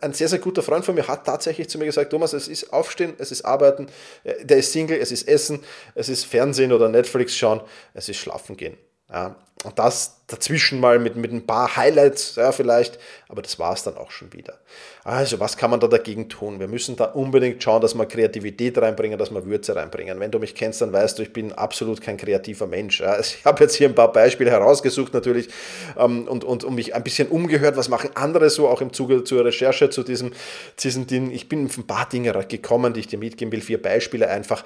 ein 0.02 0.14
sehr, 0.14 0.28
sehr 0.28 0.40
guter 0.40 0.64
Freund 0.64 0.86
von 0.86 0.96
mir 0.96 1.08
hat 1.08 1.26
tatsächlich 1.26 1.70
zu 1.70 1.78
mir 1.78 1.86
gesagt, 1.86 2.12
Thomas, 2.12 2.34
es 2.34 2.48
ist 2.48 2.72
Aufstehen, 2.72 3.14
es 3.18 3.32
ist 3.32 3.44
Arbeiten, 3.44 3.88
äh, 4.24 4.46
der 4.46 4.58
ist 4.58 4.72
Single, 4.72 4.98
es 4.98 5.12
ist 5.12 5.28
Essen, 5.28 5.60
es 5.96 6.10
ist 6.10 6.26
Fernsehen 6.26 6.72
oder 6.72 6.90
Netflix 6.90 7.36
schauen, 7.36 7.62
es 7.94 8.10
ist 8.10 8.18
Schlafen 8.18 8.56
gehen. 8.58 8.78
Ja, 9.12 9.36
und 9.66 9.80
das 9.80 10.22
dazwischen 10.28 10.80
mal 10.80 11.00
mit, 11.00 11.16
mit 11.16 11.32
ein 11.32 11.46
paar 11.46 11.76
Highlights, 11.76 12.36
ja, 12.36 12.52
vielleicht, 12.52 13.00
aber 13.30 13.42
das 13.42 13.58
war 13.58 13.74
es 13.74 13.84
dann 13.84 13.98
auch 13.98 14.12
schon 14.12 14.32
wieder. 14.32 14.60
Also, 15.04 15.40
was 15.40 15.58
kann 15.58 15.72
man 15.72 15.80
da 15.80 15.88
dagegen 15.88 16.30
tun? 16.30 16.60
Wir 16.60 16.68
müssen 16.68 16.96
da 16.96 17.06
unbedingt 17.06 17.62
schauen, 17.62 17.82
dass 17.82 17.96
wir 17.96 18.06
Kreativität 18.06 18.78
reinbringen, 18.78 19.18
dass 19.18 19.32
wir 19.32 19.46
Würze 19.46 19.76
reinbringen. 19.76 20.20
Wenn 20.20 20.30
du 20.32 20.40
mich 20.40 20.54
kennst, 20.54 20.82
dann 20.82 20.94
weißt 20.94 21.18
du, 21.18 21.24
ich 21.24 21.34
bin 21.34 21.52
absolut 21.52 22.02
kein 22.02 22.18
kreativer 22.18 22.68
Mensch. 22.68 23.02
Ja. 23.02 23.20
Ich 23.20 23.44
habe 23.44 23.64
jetzt 23.64 23.76
hier 23.76 23.88
ein 23.90 23.96
paar 23.96 24.12
Beispiele 24.12 24.52
herausgesucht 24.52 25.14
natürlich 25.14 25.50
ähm, 25.98 26.28
und, 26.28 26.44
und, 26.44 26.64
und 26.64 26.76
mich 26.76 26.94
ein 26.94 27.04
bisschen 27.04 27.28
umgehört, 27.28 27.76
was 27.76 27.90
machen 27.90 28.12
andere 28.14 28.50
so, 28.52 28.68
auch 28.68 28.82
im 28.82 28.94
Zuge 28.94 29.24
zur 29.24 29.46
Recherche 29.46 29.90
zu 29.90 30.04
diesem, 30.04 30.32
diesem 30.80 31.08
Ding. 31.08 31.32
Ich 31.32 31.50
bin 31.50 31.66
auf 31.66 31.78
ein 31.78 31.88
paar 31.88 32.08
Dinge 32.08 32.34
gekommen, 32.48 32.94
die 32.94 33.00
ich 33.00 33.08
dir 33.08 33.18
mitgeben 33.18 33.52
will, 33.52 33.62
vier 33.62 33.82
Beispiele 33.82 34.30
einfach 34.30 34.64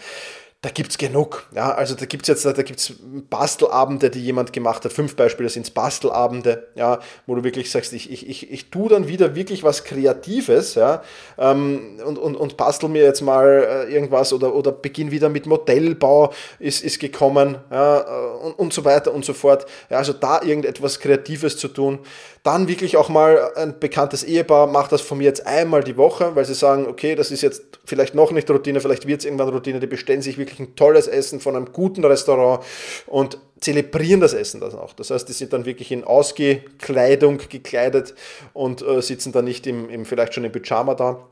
da 0.61 0.69
gibt 0.69 0.89
es 0.89 0.97
genug. 0.97 1.47
Ja, 1.55 1.71
also 1.71 1.95
da 1.95 2.05
gibt 2.05 2.23
es 2.23 2.27
jetzt, 2.27 2.45
da 2.45 2.63
gibt's 2.63 2.93
Bastelabende, 3.29 4.09
die 4.09 4.21
jemand 4.21 4.51
gemacht 4.51 4.83
hat. 4.83 4.91
Fünf 4.91 5.15
Beispiele 5.15 5.47
sind 5.47 5.73
Bastelabende, 5.73 6.67
ja, 6.75 6.99
wo 7.25 7.35
du 7.35 7.45
wirklich 7.45 7.71
sagst, 7.71 7.93
ich, 7.93 8.11
ich, 8.11 8.27
ich, 8.29 8.51
ich 8.51 8.69
tue 8.69 8.89
dann 8.89 9.07
wieder 9.07 9.35
wirklich 9.35 9.63
was 9.63 9.85
Kreatives, 9.85 10.75
ja, 10.75 11.01
ähm, 11.37 12.01
und, 12.05 12.17
und, 12.17 12.35
und 12.35 12.57
bastel 12.57 12.89
mir 12.89 13.03
jetzt 13.03 13.21
mal 13.21 13.85
äh, 13.87 13.93
irgendwas 13.93 14.33
oder, 14.33 14.53
oder 14.53 14.73
beginn 14.73 15.11
wieder 15.11 15.29
mit 15.29 15.45
Modellbau 15.45 16.33
ist, 16.59 16.83
ist 16.83 16.99
gekommen, 16.99 17.57
ja, 17.71 17.99
äh, 18.01 18.45
und, 18.47 18.59
und 18.59 18.73
so 18.73 18.83
weiter 18.83 19.13
und 19.13 19.23
so 19.23 19.33
fort. 19.33 19.65
Ja, 19.89 19.99
also 19.99 20.11
da 20.11 20.41
irgendetwas 20.41 20.99
Kreatives 20.99 21.55
zu 21.55 21.69
tun. 21.69 21.99
Dann 22.43 22.67
wirklich 22.67 22.95
auch 22.95 23.09
mal 23.09 23.51
ein 23.55 23.79
bekanntes 23.79 24.23
Ehepaar 24.23 24.67
macht 24.67 24.91
das 24.91 25.01
von 25.01 25.17
mir 25.17 25.25
jetzt 25.25 25.45
einmal 25.45 25.83
die 25.83 25.97
Woche, 25.97 26.35
weil 26.35 26.45
sie 26.45 26.53
sagen, 26.53 26.87
okay, 26.87 27.15
das 27.15 27.31
ist 27.31 27.41
jetzt 27.41 27.63
vielleicht 27.85 28.15
noch 28.15 28.31
nicht 28.31 28.49
Routine, 28.49 28.79
vielleicht 28.79 29.07
wird 29.07 29.19
es 29.19 29.25
irgendwann 29.25 29.49
Routine, 29.49 29.79
die 29.79 29.87
bestellen 29.87 30.21
sich 30.21 30.37
wirklich 30.37 30.48
ein 30.57 30.75
tolles 30.75 31.07
Essen 31.07 31.39
von 31.39 31.55
einem 31.55 31.71
guten 31.73 32.03
Restaurant 32.03 32.63
und 33.05 33.37
zelebrieren 33.59 34.21
das 34.21 34.33
Essen 34.33 34.61
das 34.61 34.73
auch. 34.73 34.93
Das 34.93 35.11
heißt, 35.11 35.27
die 35.27 35.33
sind 35.33 35.53
dann 35.53 35.65
wirklich 35.65 35.91
in 35.91 36.03
Ausgekleidung 36.03 37.39
gekleidet 37.49 38.15
und 38.53 38.81
äh, 38.81 39.01
sitzen 39.01 39.31
dann 39.31 39.45
nicht 39.45 39.67
im, 39.67 39.89
im, 39.89 40.05
vielleicht 40.05 40.33
schon 40.33 40.45
im 40.45 40.51
Pyjama 40.51 40.95
da 40.95 41.27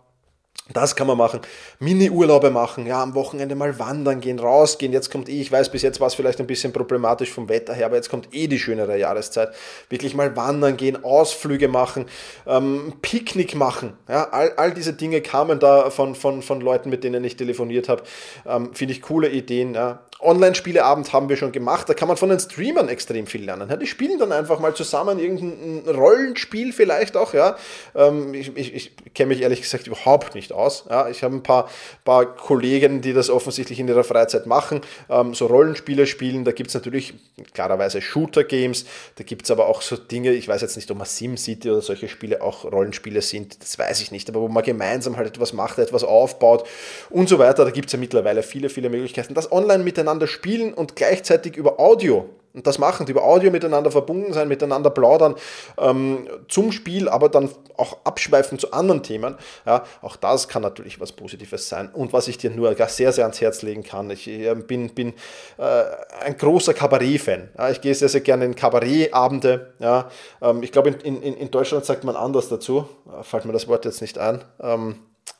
Das 0.73 0.95
kann 0.95 1.07
man 1.07 1.17
machen. 1.17 1.39
Mini-Urlaube 1.79 2.49
machen, 2.51 2.85
ja, 2.85 3.01
am 3.01 3.15
Wochenende 3.15 3.55
mal 3.55 3.79
wandern 3.79 4.19
gehen, 4.19 4.39
rausgehen. 4.39 4.91
Jetzt 4.91 5.11
kommt 5.11 5.29
eh, 5.29 5.39
ich 5.39 5.51
weiß, 5.51 5.71
bis 5.71 5.81
jetzt 5.81 5.99
war 5.99 6.07
es 6.07 6.15
vielleicht 6.15 6.39
ein 6.39 6.47
bisschen 6.47 6.73
problematisch 6.73 7.31
vom 7.31 7.47
Wetter 7.47 7.73
her, 7.73 7.85
aber 7.85 7.95
jetzt 7.95 8.09
kommt 8.09 8.33
eh 8.33 8.47
die 8.47 8.59
schönere 8.59 8.97
Jahreszeit. 8.97 9.49
Wirklich 9.89 10.13
mal 10.13 10.35
wandern 10.35 10.75
gehen, 10.75 11.03
Ausflüge 11.03 11.67
machen, 11.67 12.05
ähm, 12.45 12.93
Picknick 13.01 13.55
machen. 13.55 13.93
Ja, 14.09 14.29
all, 14.31 14.53
all 14.57 14.73
diese 14.73 14.93
Dinge 14.93 15.21
kamen 15.21 15.59
da 15.59 15.89
von, 15.89 16.15
von, 16.15 16.41
von 16.41 16.59
Leuten, 16.59 16.89
mit 16.89 17.03
denen 17.03 17.23
ich 17.23 17.37
telefoniert 17.37 17.87
habe. 17.87 18.03
Ähm, 18.45 18.73
Finde 18.73 18.93
ich 18.93 19.01
coole 19.01 19.29
Ideen. 19.29 19.73
Ja. 19.73 20.06
Online-Spieleabend 20.19 21.13
haben 21.13 21.29
wir 21.29 21.37
schon 21.37 21.51
gemacht. 21.51 21.87
Da 21.87 21.93
kann 21.93 22.07
man 22.07 22.17
von 22.17 22.29
den 22.29 22.39
Streamern 22.39 22.89
extrem 22.89 23.27
viel 23.27 23.45
lernen. 23.45 23.71
Die 23.79 23.85
spielen 23.85 24.17
dann 24.17 24.31
einfach 24.31 24.59
mal 24.59 24.73
zusammen 24.73 25.19
irgendein 25.19 25.95
Rollenspiel 25.95 26.73
vielleicht 26.73 27.15
auch. 27.15 27.33
Ja. 27.33 27.55
Ähm, 27.95 28.33
ich 28.33 28.55
ich, 28.55 28.73
ich 28.73 29.13
kenne 29.13 29.29
mich 29.29 29.41
ehrlich 29.41 29.61
gesagt 29.61 29.85
überhaupt 29.85 30.33
nicht 30.33 30.51
aus. 30.51 30.85
Ja. 30.89 31.07
Ich 31.09 31.23
habe 31.23 31.35
ein 31.35 31.43
paar, 31.43 31.69
paar 32.03 32.25
Kollegen, 32.25 33.01
die 33.01 33.13
das 33.13 33.29
offensichtlich 33.29 33.79
in 33.79 33.87
ihrer 33.87 34.03
Freizeit 34.03 34.47
machen, 34.47 34.81
ähm, 35.09 35.35
so 35.35 35.45
Rollenspiele 35.45 36.07
spielen. 36.07 36.45
Da 36.45 36.51
gibt 36.51 36.69
es 36.69 36.73
natürlich 36.73 37.13
klarerweise 37.53 38.01
Shooter-Games. 38.01 38.85
Da 39.15 39.23
gibt 39.23 39.43
es 39.43 39.51
aber 39.51 39.67
auch 39.67 39.83
so 39.83 39.97
Dinge, 39.97 40.31
ich 40.31 40.47
weiß 40.47 40.61
jetzt 40.61 40.77
nicht, 40.77 40.89
ob 40.89 40.97
man 40.97 41.05
SimCity 41.05 41.69
oder 41.69 41.81
solche 41.81 42.07
Spiele 42.07 42.41
auch 42.41 42.65
Rollenspiele 42.65 43.21
sind. 43.21 43.61
Das 43.61 43.77
weiß 43.77 44.01
ich 44.01 44.11
nicht. 44.11 44.29
Aber 44.29 44.41
wo 44.41 44.47
man 44.47 44.63
gemeinsam 44.63 45.15
halt 45.15 45.27
etwas 45.27 45.53
macht, 45.53 45.77
etwas 45.77 46.03
aufbaut 46.03 46.67
und 47.11 47.29
so 47.29 47.37
weiter. 47.37 47.65
Da 47.65 47.71
gibt 47.71 47.87
es 47.87 47.93
ja 47.93 47.99
mittlerweile 47.99 48.41
viele, 48.41 48.69
viele 48.69 48.89
Möglichkeiten. 48.89 49.35
Das 49.35 49.51
online 49.51 49.83
miteinander 49.83 50.06
miteinander 50.07 50.27
spielen 50.27 50.73
und 50.73 50.95
gleichzeitig 50.95 51.57
über 51.57 51.79
Audio 51.79 52.29
und 52.53 52.65
das 52.65 52.79
machen, 52.79 53.05
über 53.05 53.23
Audio 53.23 53.51
miteinander 53.51 53.91
verbunden 53.91 54.33
sein, 54.33 54.47
miteinander 54.47 54.89
plaudern 54.89 55.35
ähm, 55.77 56.27
zum 56.47 56.71
Spiel, 56.71 57.07
aber 57.07 57.29
dann 57.29 57.51
auch 57.75 57.97
abschweifen 58.03 58.57
zu 58.57 58.71
anderen 58.71 59.03
Themen. 59.03 59.35
Ja, 59.67 59.83
auch 60.01 60.15
das 60.15 60.47
kann 60.47 60.63
natürlich 60.63 60.99
was 60.99 61.11
Positives 61.11 61.69
sein. 61.69 61.89
Und 61.93 62.13
was 62.13 62.27
ich 62.27 62.39
dir 62.39 62.49
nur 62.49 62.73
sehr, 62.87 63.11
sehr 63.11 63.25
ans 63.25 63.41
Herz 63.41 63.61
legen 63.61 63.83
kann, 63.83 64.09
ich 64.09 64.27
äh, 64.27 64.55
bin, 64.55 64.89
bin 64.95 65.13
äh, 65.59 65.83
ein 66.25 66.35
großer 66.35 66.73
Kabarett-Fan. 66.73 67.49
Ja, 67.55 67.69
ich 67.69 67.81
gehe 67.81 67.93
sehr, 67.93 68.09
sehr 68.09 68.21
gerne 68.21 68.45
in 68.45 68.55
Kabarettabende. 68.55 69.73
Ja, 69.77 70.09
ähm, 70.41 70.63
ich 70.63 70.71
glaube, 70.71 70.89
in, 70.89 71.21
in, 71.21 71.37
in 71.37 71.51
Deutschland 71.51 71.85
sagt 71.85 72.05
man 72.05 72.15
anders 72.15 72.49
dazu, 72.49 72.87
äh, 73.07 73.23
fällt 73.23 73.45
mir 73.45 73.53
das 73.53 73.67
Wort 73.67 73.85
jetzt 73.85 74.01
nicht 74.01 74.17
ein. 74.17 74.43
Ähm, 74.61 74.95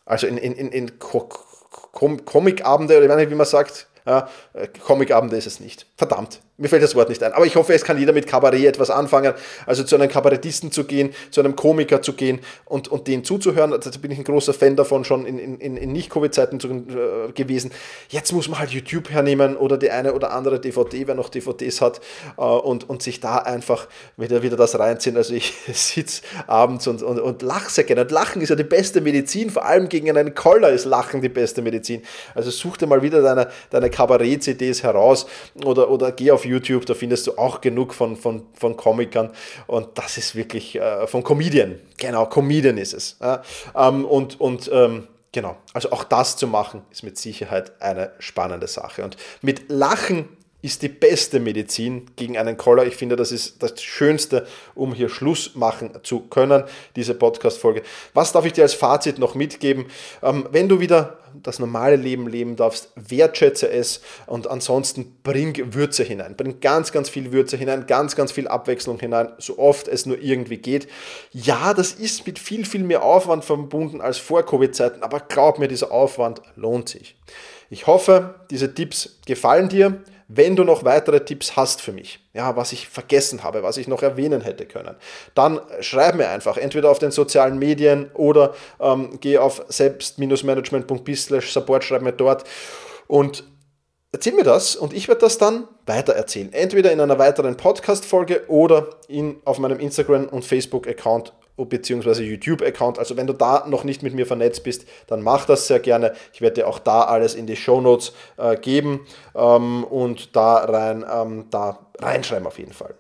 also 0.06 0.27
in, 0.27 0.38
in, 0.38 0.53
in, 0.53 0.69
in 0.69 0.99
Comicabende, 0.99 2.95
oder 2.97 3.06
ich 3.06 3.10
weiß 3.10 3.17
nicht, 3.17 3.32
wie 3.32 3.36
man 3.36 3.47
sagt, 3.47 3.88
ja, 4.08 4.28
Comicabende 4.84 5.38
ist 5.38 5.48
es 5.48 5.60
nicht. 5.60 5.86
Verdammt, 5.98 6.41
mir 6.58 6.70
fällt 6.70 6.82
das 6.82 6.96
Wort 6.96 7.10
nicht 7.10 7.22
ein. 7.22 7.34
Aber 7.34 7.46
ich 7.46 7.56
hoffe, 7.56 7.74
es 7.74 7.84
kann 7.84 8.00
jeder 8.00 8.13
mit 8.13 8.26
Kabarett 8.26 8.65
etwas 8.65 8.89
anfangen. 8.89 9.34
Also 9.67 9.84
zu 9.84 9.96
einem 9.96 10.10
Kabarettisten 10.10 10.72
zu 10.72 10.86
gehen, 10.86 11.13
zu 11.30 11.39
einem 11.39 11.56
Komiker 11.56 12.02
zu 12.02 12.13
gehen 12.13 12.39
und, 12.65 12.88
und 12.88 13.08
denen 13.08 13.24
zuzuhören. 13.24 13.74
Also 13.74 13.91
da 13.91 14.00
bin 14.00 14.10
ich 14.10 14.17
ein 14.17 14.24
großer 14.24 14.54
Fan 14.56 14.76
davon, 14.76 15.04
schon 15.04 15.28
in, 15.28 15.38
in, 15.38 15.78
in 15.78 15.91
Nicht-Covid-Zeiten 15.91 16.58
äh, 16.58 17.32
gewesen. 17.34 17.72
Jetzt 18.10 18.34
muss 18.34 18.50
man 18.50 18.58
halt 18.58 18.72
YouTube 18.72 19.12
hernehmen 19.12 19.56
oder 19.56 19.78
die 19.78 19.91
eine 19.91 20.13
oder 20.13 20.32
andere 20.32 20.60
DVD, 20.60 21.06
wer 21.06 21.13
noch 21.13 21.30
DVDs 21.30 21.80
hat, 21.80 22.02
äh, 22.38 22.41
und, 22.41 22.89
und 22.89 23.04
sich 23.04 23.20
da 23.20 23.38
einfach 23.38 23.88
wieder, 24.17 24.41
wieder 24.41 24.58
das 24.58 24.80
reinziehen. 24.80 25.15
Also 25.15 25.36
ich 25.36 25.54
sitze 25.74 26.24
abends 26.48 26.88
und, 26.88 27.04
und, 27.04 27.20
und 27.20 27.43
lache 27.43 27.70
sehr 27.70 27.84
gerne. 27.84 28.02
Und 28.02 28.12
Lachen 28.12 28.41
ist 28.41 28.50
ja 28.50 28.56
die 28.56 28.63
beste 28.63 29.02
Medizin, 29.02 29.52
vor 29.52 29.65
allem 29.65 29.89
gegen 29.89 30.10
einen 30.10 30.34
Koller 30.34 30.70
ist 30.70 30.86
Lachen 30.86 31.22
die 31.22 31.30
beste 31.30 31.62
Medizin. 31.62 32.02
Also 32.34 32.50
such 32.50 32.78
dir 32.78 32.88
mal 32.88 33.04
wieder 33.04 33.22
deine, 33.22 33.48
deine 33.70 33.91
Kabarett-CDs 33.91 34.82
heraus 34.82 35.28
oder, 35.63 35.91
oder 35.91 36.12
geh 36.12 36.32
auf 36.32 36.46
YouTube, 36.47 36.86
da 36.86 36.93
findest 36.93 37.27
du 37.27 37.38
auch 37.38 37.62
genug 37.62 37.93
von, 37.93 38.15
von, 38.15 38.43
von 38.53 38.75
Comikern 38.75 39.31
und 39.67 39.89
das 39.95 40.17
ist 40.17 40.36
wirklich 40.36 40.75
äh, 40.75 41.07
von 41.07 41.23
Comedian. 41.23 41.79
Genau, 41.97 42.25
Comedian 42.25 42.77
ist 42.77 42.93
es. 42.93 43.17
Ja? 43.21 43.41
Ähm, 43.75 44.05
und 44.05 44.39
und 44.39 44.69
ähm, 44.73 45.07
genau, 45.31 45.57
also 45.73 45.91
auch 45.91 46.03
das 46.03 46.38
zu 46.38 46.47
machen, 46.47 46.81
ist 46.91 47.03
mit 47.03 47.17
Sicherheit 47.17 47.73
eine 47.81 48.12
spannende 48.19 48.67
Sache. 48.67 49.03
Und 49.03 49.17
mit 49.41 49.69
Lachen 49.69 50.37
ist 50.67 50.82
die 50.82 50.89
beste 50.89 51.39
Medizin 51.39 52.06
gegen 52.17 52.38
einen 52.38 52.58
Koller. 52.58 52.86
Ich 52.86 52.97
finde, 52.97 53.15
das 53.15 53.32
ist 53.32 53.63
das 53.63 53.82
Schönste, 53.82 54.45
um 54.75 54.93
hier 54.93 55.08
Schluss 55.08 55.56
machen 55.56 55.91
zu 56.03 56.19
können, 56.19 56.65
diese 56.97 57.13
Podcast-Folge. 57.13 57.84
Was 58.13 58.34
darf 58.34 58.45
ich 58.45 58.51
dir 58.51 58.63
als 58.63 58.73
Fazit 58.73 59.17
noch 59.17 59.34
mitgeben? 59.34 59.86
Ähm, 60.21 60.45
wenn 60.51 60.67
du 60.67 60.82
wieder 60.82 61.19
das 61.41 61.60
normale 61.60 61.95
Leben 61.95 62.27
leben 62.27 62.58
darfst, 62.58 62.91
wertschätze 62.95 63.69
es 63.69 64.01
und 64.25 64.49
ansonsten 64.49 65.17
bring 65.23 65.73
Würze 65.73 66.03
hinein. 66.03 66.36
Bring 66.36 66.60
ganz, 66.60 66.91
ganz 66.91 67.10
viel 67.10 67.32
Würze 67.32 67.56
hinein, 67.56 67.88
ganz, 67.88 68.15
ganz 68.17 68.34
viel 68.34 68.49
Abwechslung 68.49 68.99
hinein, 68.99 69.30
so 69.38 69.58
oft 69.60 69.88
es 69.88 70.06
nur 70.06 70.19
irgendwie 70.19 70.58
geht. 70.58 70.89
Ja, 71.32 71.73
das 71.73 71.93
ist 71.93 72.27
mit 72.27 72.39
viel, 72.39 72.65
viel 72.65 72.84
mehr 72.84 73.03
Aufwand 73.03 73.45
verbunden 73.45 74.01
als 74.01 74.17
vor 74.17 74.43
Covid-Zeiten, 74.43 75.01
aber 75.01 75.21
glaub 75.21 75.60
mir, 75.60 75.69
dieser 75.69 75.91
Aufwand 75.91 76.41
lohnt 76.56 76.89
sich. 76.89 77.15
Ich 77.69 77.88
hoffe, 77.88 78.36
diese 78.49 78.73
Tipps 78.73 79.19
gefallen 79.25 79.69
dir. 79.69 80.01
Wenn 80.29 80.57
du 80.57 80.65
noch 80.65 80.83
weitere 80.83 81.23
Tipps 81.23 81.55
hast 81.55 81.81
für 81.81 81.93
mich, 81.93 82.19
ja, 82.33 82.57
was 82.57 82.73
ich 82.73 82.89
vergessen 82.89 83.43
habe, 83.43 83.63
was 83.63 83.77
ich 83.77 83.87
noch 83.87 84.03
erwähnen 84.03 84.41
hätte 84.41 84.65
können, 84.65 84.95
dann 85.35 85.61
schreib 85.79 86.15
mir 86.15 86.27
einfach, 86.27 86.57
entweder 86.57 86.91
auf 86.91 86.99
den 86.99 87.11
sozialen 87.11 87.57
Medien 87.57 88.11
oder 88.13 88.53
ähm, 88.81 89.19
geh 89.21 89.37
auf 89.37 89.63
selbst-management.biz 89.69 91.27
support, 91.51 91.85
schreib 91.85 92.01
mir 92.01 92.11
dort 92.11 92.43
und 93.07 93.45
erzähl 94.11 94.33
mir 94.33 94.43
das 94.43 94.75
und 94.75 94.93
ich 94.93 95.07
werde 95.07 95.21
das 95.21 95.37
dann 95.37 95.67
weitererzählen. 95.85 96.51
Entweder 96.51 96.91
in 96.91 96.99
einer 96.99 97.19
weiteren 97.19 97.55
Podcast-Folge 97.55 98.49
oder 98.49 98.89
in, 99.07 99.37
auf 99.45 99.59
meinem 99.59 99.79
Instagram- 99.79 100.27
und 100.27 100.43
Facebook-Account 100.43 101.31
beziehungsweise 101.65 102.24
YouTube-Account. 102.24 103.00
Also 103.00 103.17
wenn 103.17 103.28
du 103.28 103.34
da 103.34 103.65
noch 103.67 103.84
nicht 103.84 104.04
mit 104.04 104.13
mir 104.13 104.26
vernetzt 104.26 104.63
bist, 104.63 104.88
dann 105.08 105.22
mach 105.22 105.46
das 105.46 105.67
sehr 105.67 105.80
gerne. 105.80 106.13
Ich 106.34 106.41
werde 106.41 106.62
dir 106.62 106.67
auch 106.67 106.80
da 106.80 107.04
alles 107.04 107.36
in 107.36 107.48
die 107.48 107.56
Show 107.56 107.82
Notes 107.82 108.13
äh, 108.38 108.56
geben 108.58 109.06
ähm, 109.36 109.84
und 109.84 110.36
da 110.36 110.56
rein, 110.58 111.06
ähm, 111.12 111.46
da 111.50 111.80
reinschreiben 112.00 112.48
auf 112.48 112.60
jeden 112.60 112.74
Fall. 112.74 112.96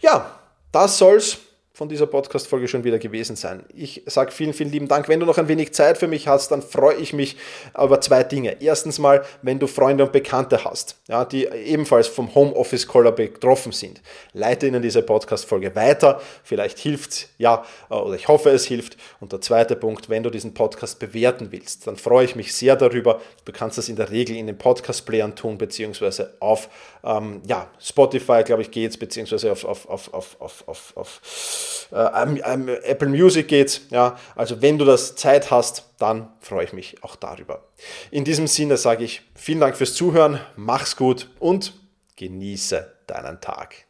Ja, 0.00 0.30
das 0.72 0.98
soll's 0.98 1.38
von 1.76 1.90
dieser 1.90 2.06
Podcast-Folge 2.06 2.68
schon 2.68 2.84
wieder 2.84 2.98
gewesen 2.98 3.36
sein. 3.36 3.62
Ich 3.74 4.02
sage 4.06 4.32
vielen, 4.32 4.54
vielen 4.54 4.72
lieben 4.72 4.88
Dank. 4.88 5.10
Wenn 5.10 5.20
du 5.20 5.26
noch 5.26 5.36
ein 5.36 5.46
wenig 5.46 5.74
Zeit 5.74 5.98
für 5.98 6.06
mich 6.06 6.26
hast, 6.26 6.50
dann 6.50 6.62
freue 6.62 6.96
ich 6.96 7.12
mich 7.12 7.36
über 7.78 8.00
zwei 8.00 8.24
Dinge. 8.24 8.62
Erstens 8.62 8.98
mal, 8.98 9.26
wenn 9.42 9.58
du 9.58 9.66
Freunde 9.66 10.04
und 10.04 10.10
Bekannte 10.10 10.64
hast, 10.64 10.96
ja, 11.06 11.26
die 11.26 11.44
ebenfalls 11.44 12.08
vom 12.08 12.34
Homeoffice-Caller 12.34 13.12
betroffen 13.12 13.72
sind, 13.72 14.00
leite 14.32 14.66
ihnen 14.66 14.80
diese 14.80 15.02
Podcast-Folge 15.02 15.74
weiter. 15.76 16.18
Vielleicht 16.44 16.78
hilft 16.78 17.10
es, 17.10 17.28
ja, 17.36 17.62
oder 17.90 18.14
ich 18.14 18.26
hoffe, 18.26 18.48
es 18.48 18.64
hilft. 18.64 18.96
Und 19.20 19.32
der 19.32 19.42
zweite 19.42 19.76
Punkt, 19.76 20.08
wenn 20.08 20.22
du 20.22 20.30
diesen 20.30 20.54
Podcast 20.54 20.98
bewerten 20.98 21.48
willst, 21.52 21.86
dann 21.86 21.96
freue 21.96 22.24
ich 22.24 22.36
mich 22.36 22.54
sehr 22.54 22.76
darüber. 22.76 23.20
Du 23.44 23.52
kannst 23.52 23.76
das 23.76 23.90
in 23.90 23.96
der 23.96 24.10
Regel 24.10 24.34
in 24.34 24.46
den 24.46 24.56
Podcast-Playern 24.56 25.36
tun, 25.36 25.58
beziehungsweise 25.58 26.36
auf 26.40 26.70
ähm, 27.04 27.42
ja, 27.46 27.68
Spotify, 27.78 28.42
glaube 28.44 28.62
ich, 28.62 28.70
geht 28.70 28.92
es, 28.92 28.96
beziehungsweise 28.96 29.52
auf, 29.52 29.66
auf, 29.66 29.86
auf, 29.90 30.14
auf, 30.14 30.36
auf, 30.40 30.64
auf, 30.66 30.92
auf 30.96 31.65
äh, 31.92 31.96
am, 31.96 32.40
am 32.42 32.68
Apple 32.68 33.08
Music 33.08 33.48
geht. 33.48 33.82
Ja, 33.90 34.18
also 34.34 34.62
wenn 34.62 34.78
du 34.78 34.84
das 34.84 35.16
Zeit 35.16 35.50
hast, 35.50 35.84
dann 35.98 36.28
freue 36.40 36.64
ich 36.64 36.72
mich 36.72 37.02
auch 37.02 37.16
darüber. 37.16 37.64
In 38.10 38.24
diesem 38.24 38.46
Sinne 38.46 38.76
sage 38.76 39.04
ich 39.04 39.22
vielen 39.34 39.60
Dank 39.60 39.76
fürs 39.76 39.94
Zuhören, 39.94 40.40
mach's 40.56 40.96
gut 40.96 41.30
und 41.38 41.72
genieße 42.16 42.92
deinen 43.06 43.40
Tag. 43.40 43.86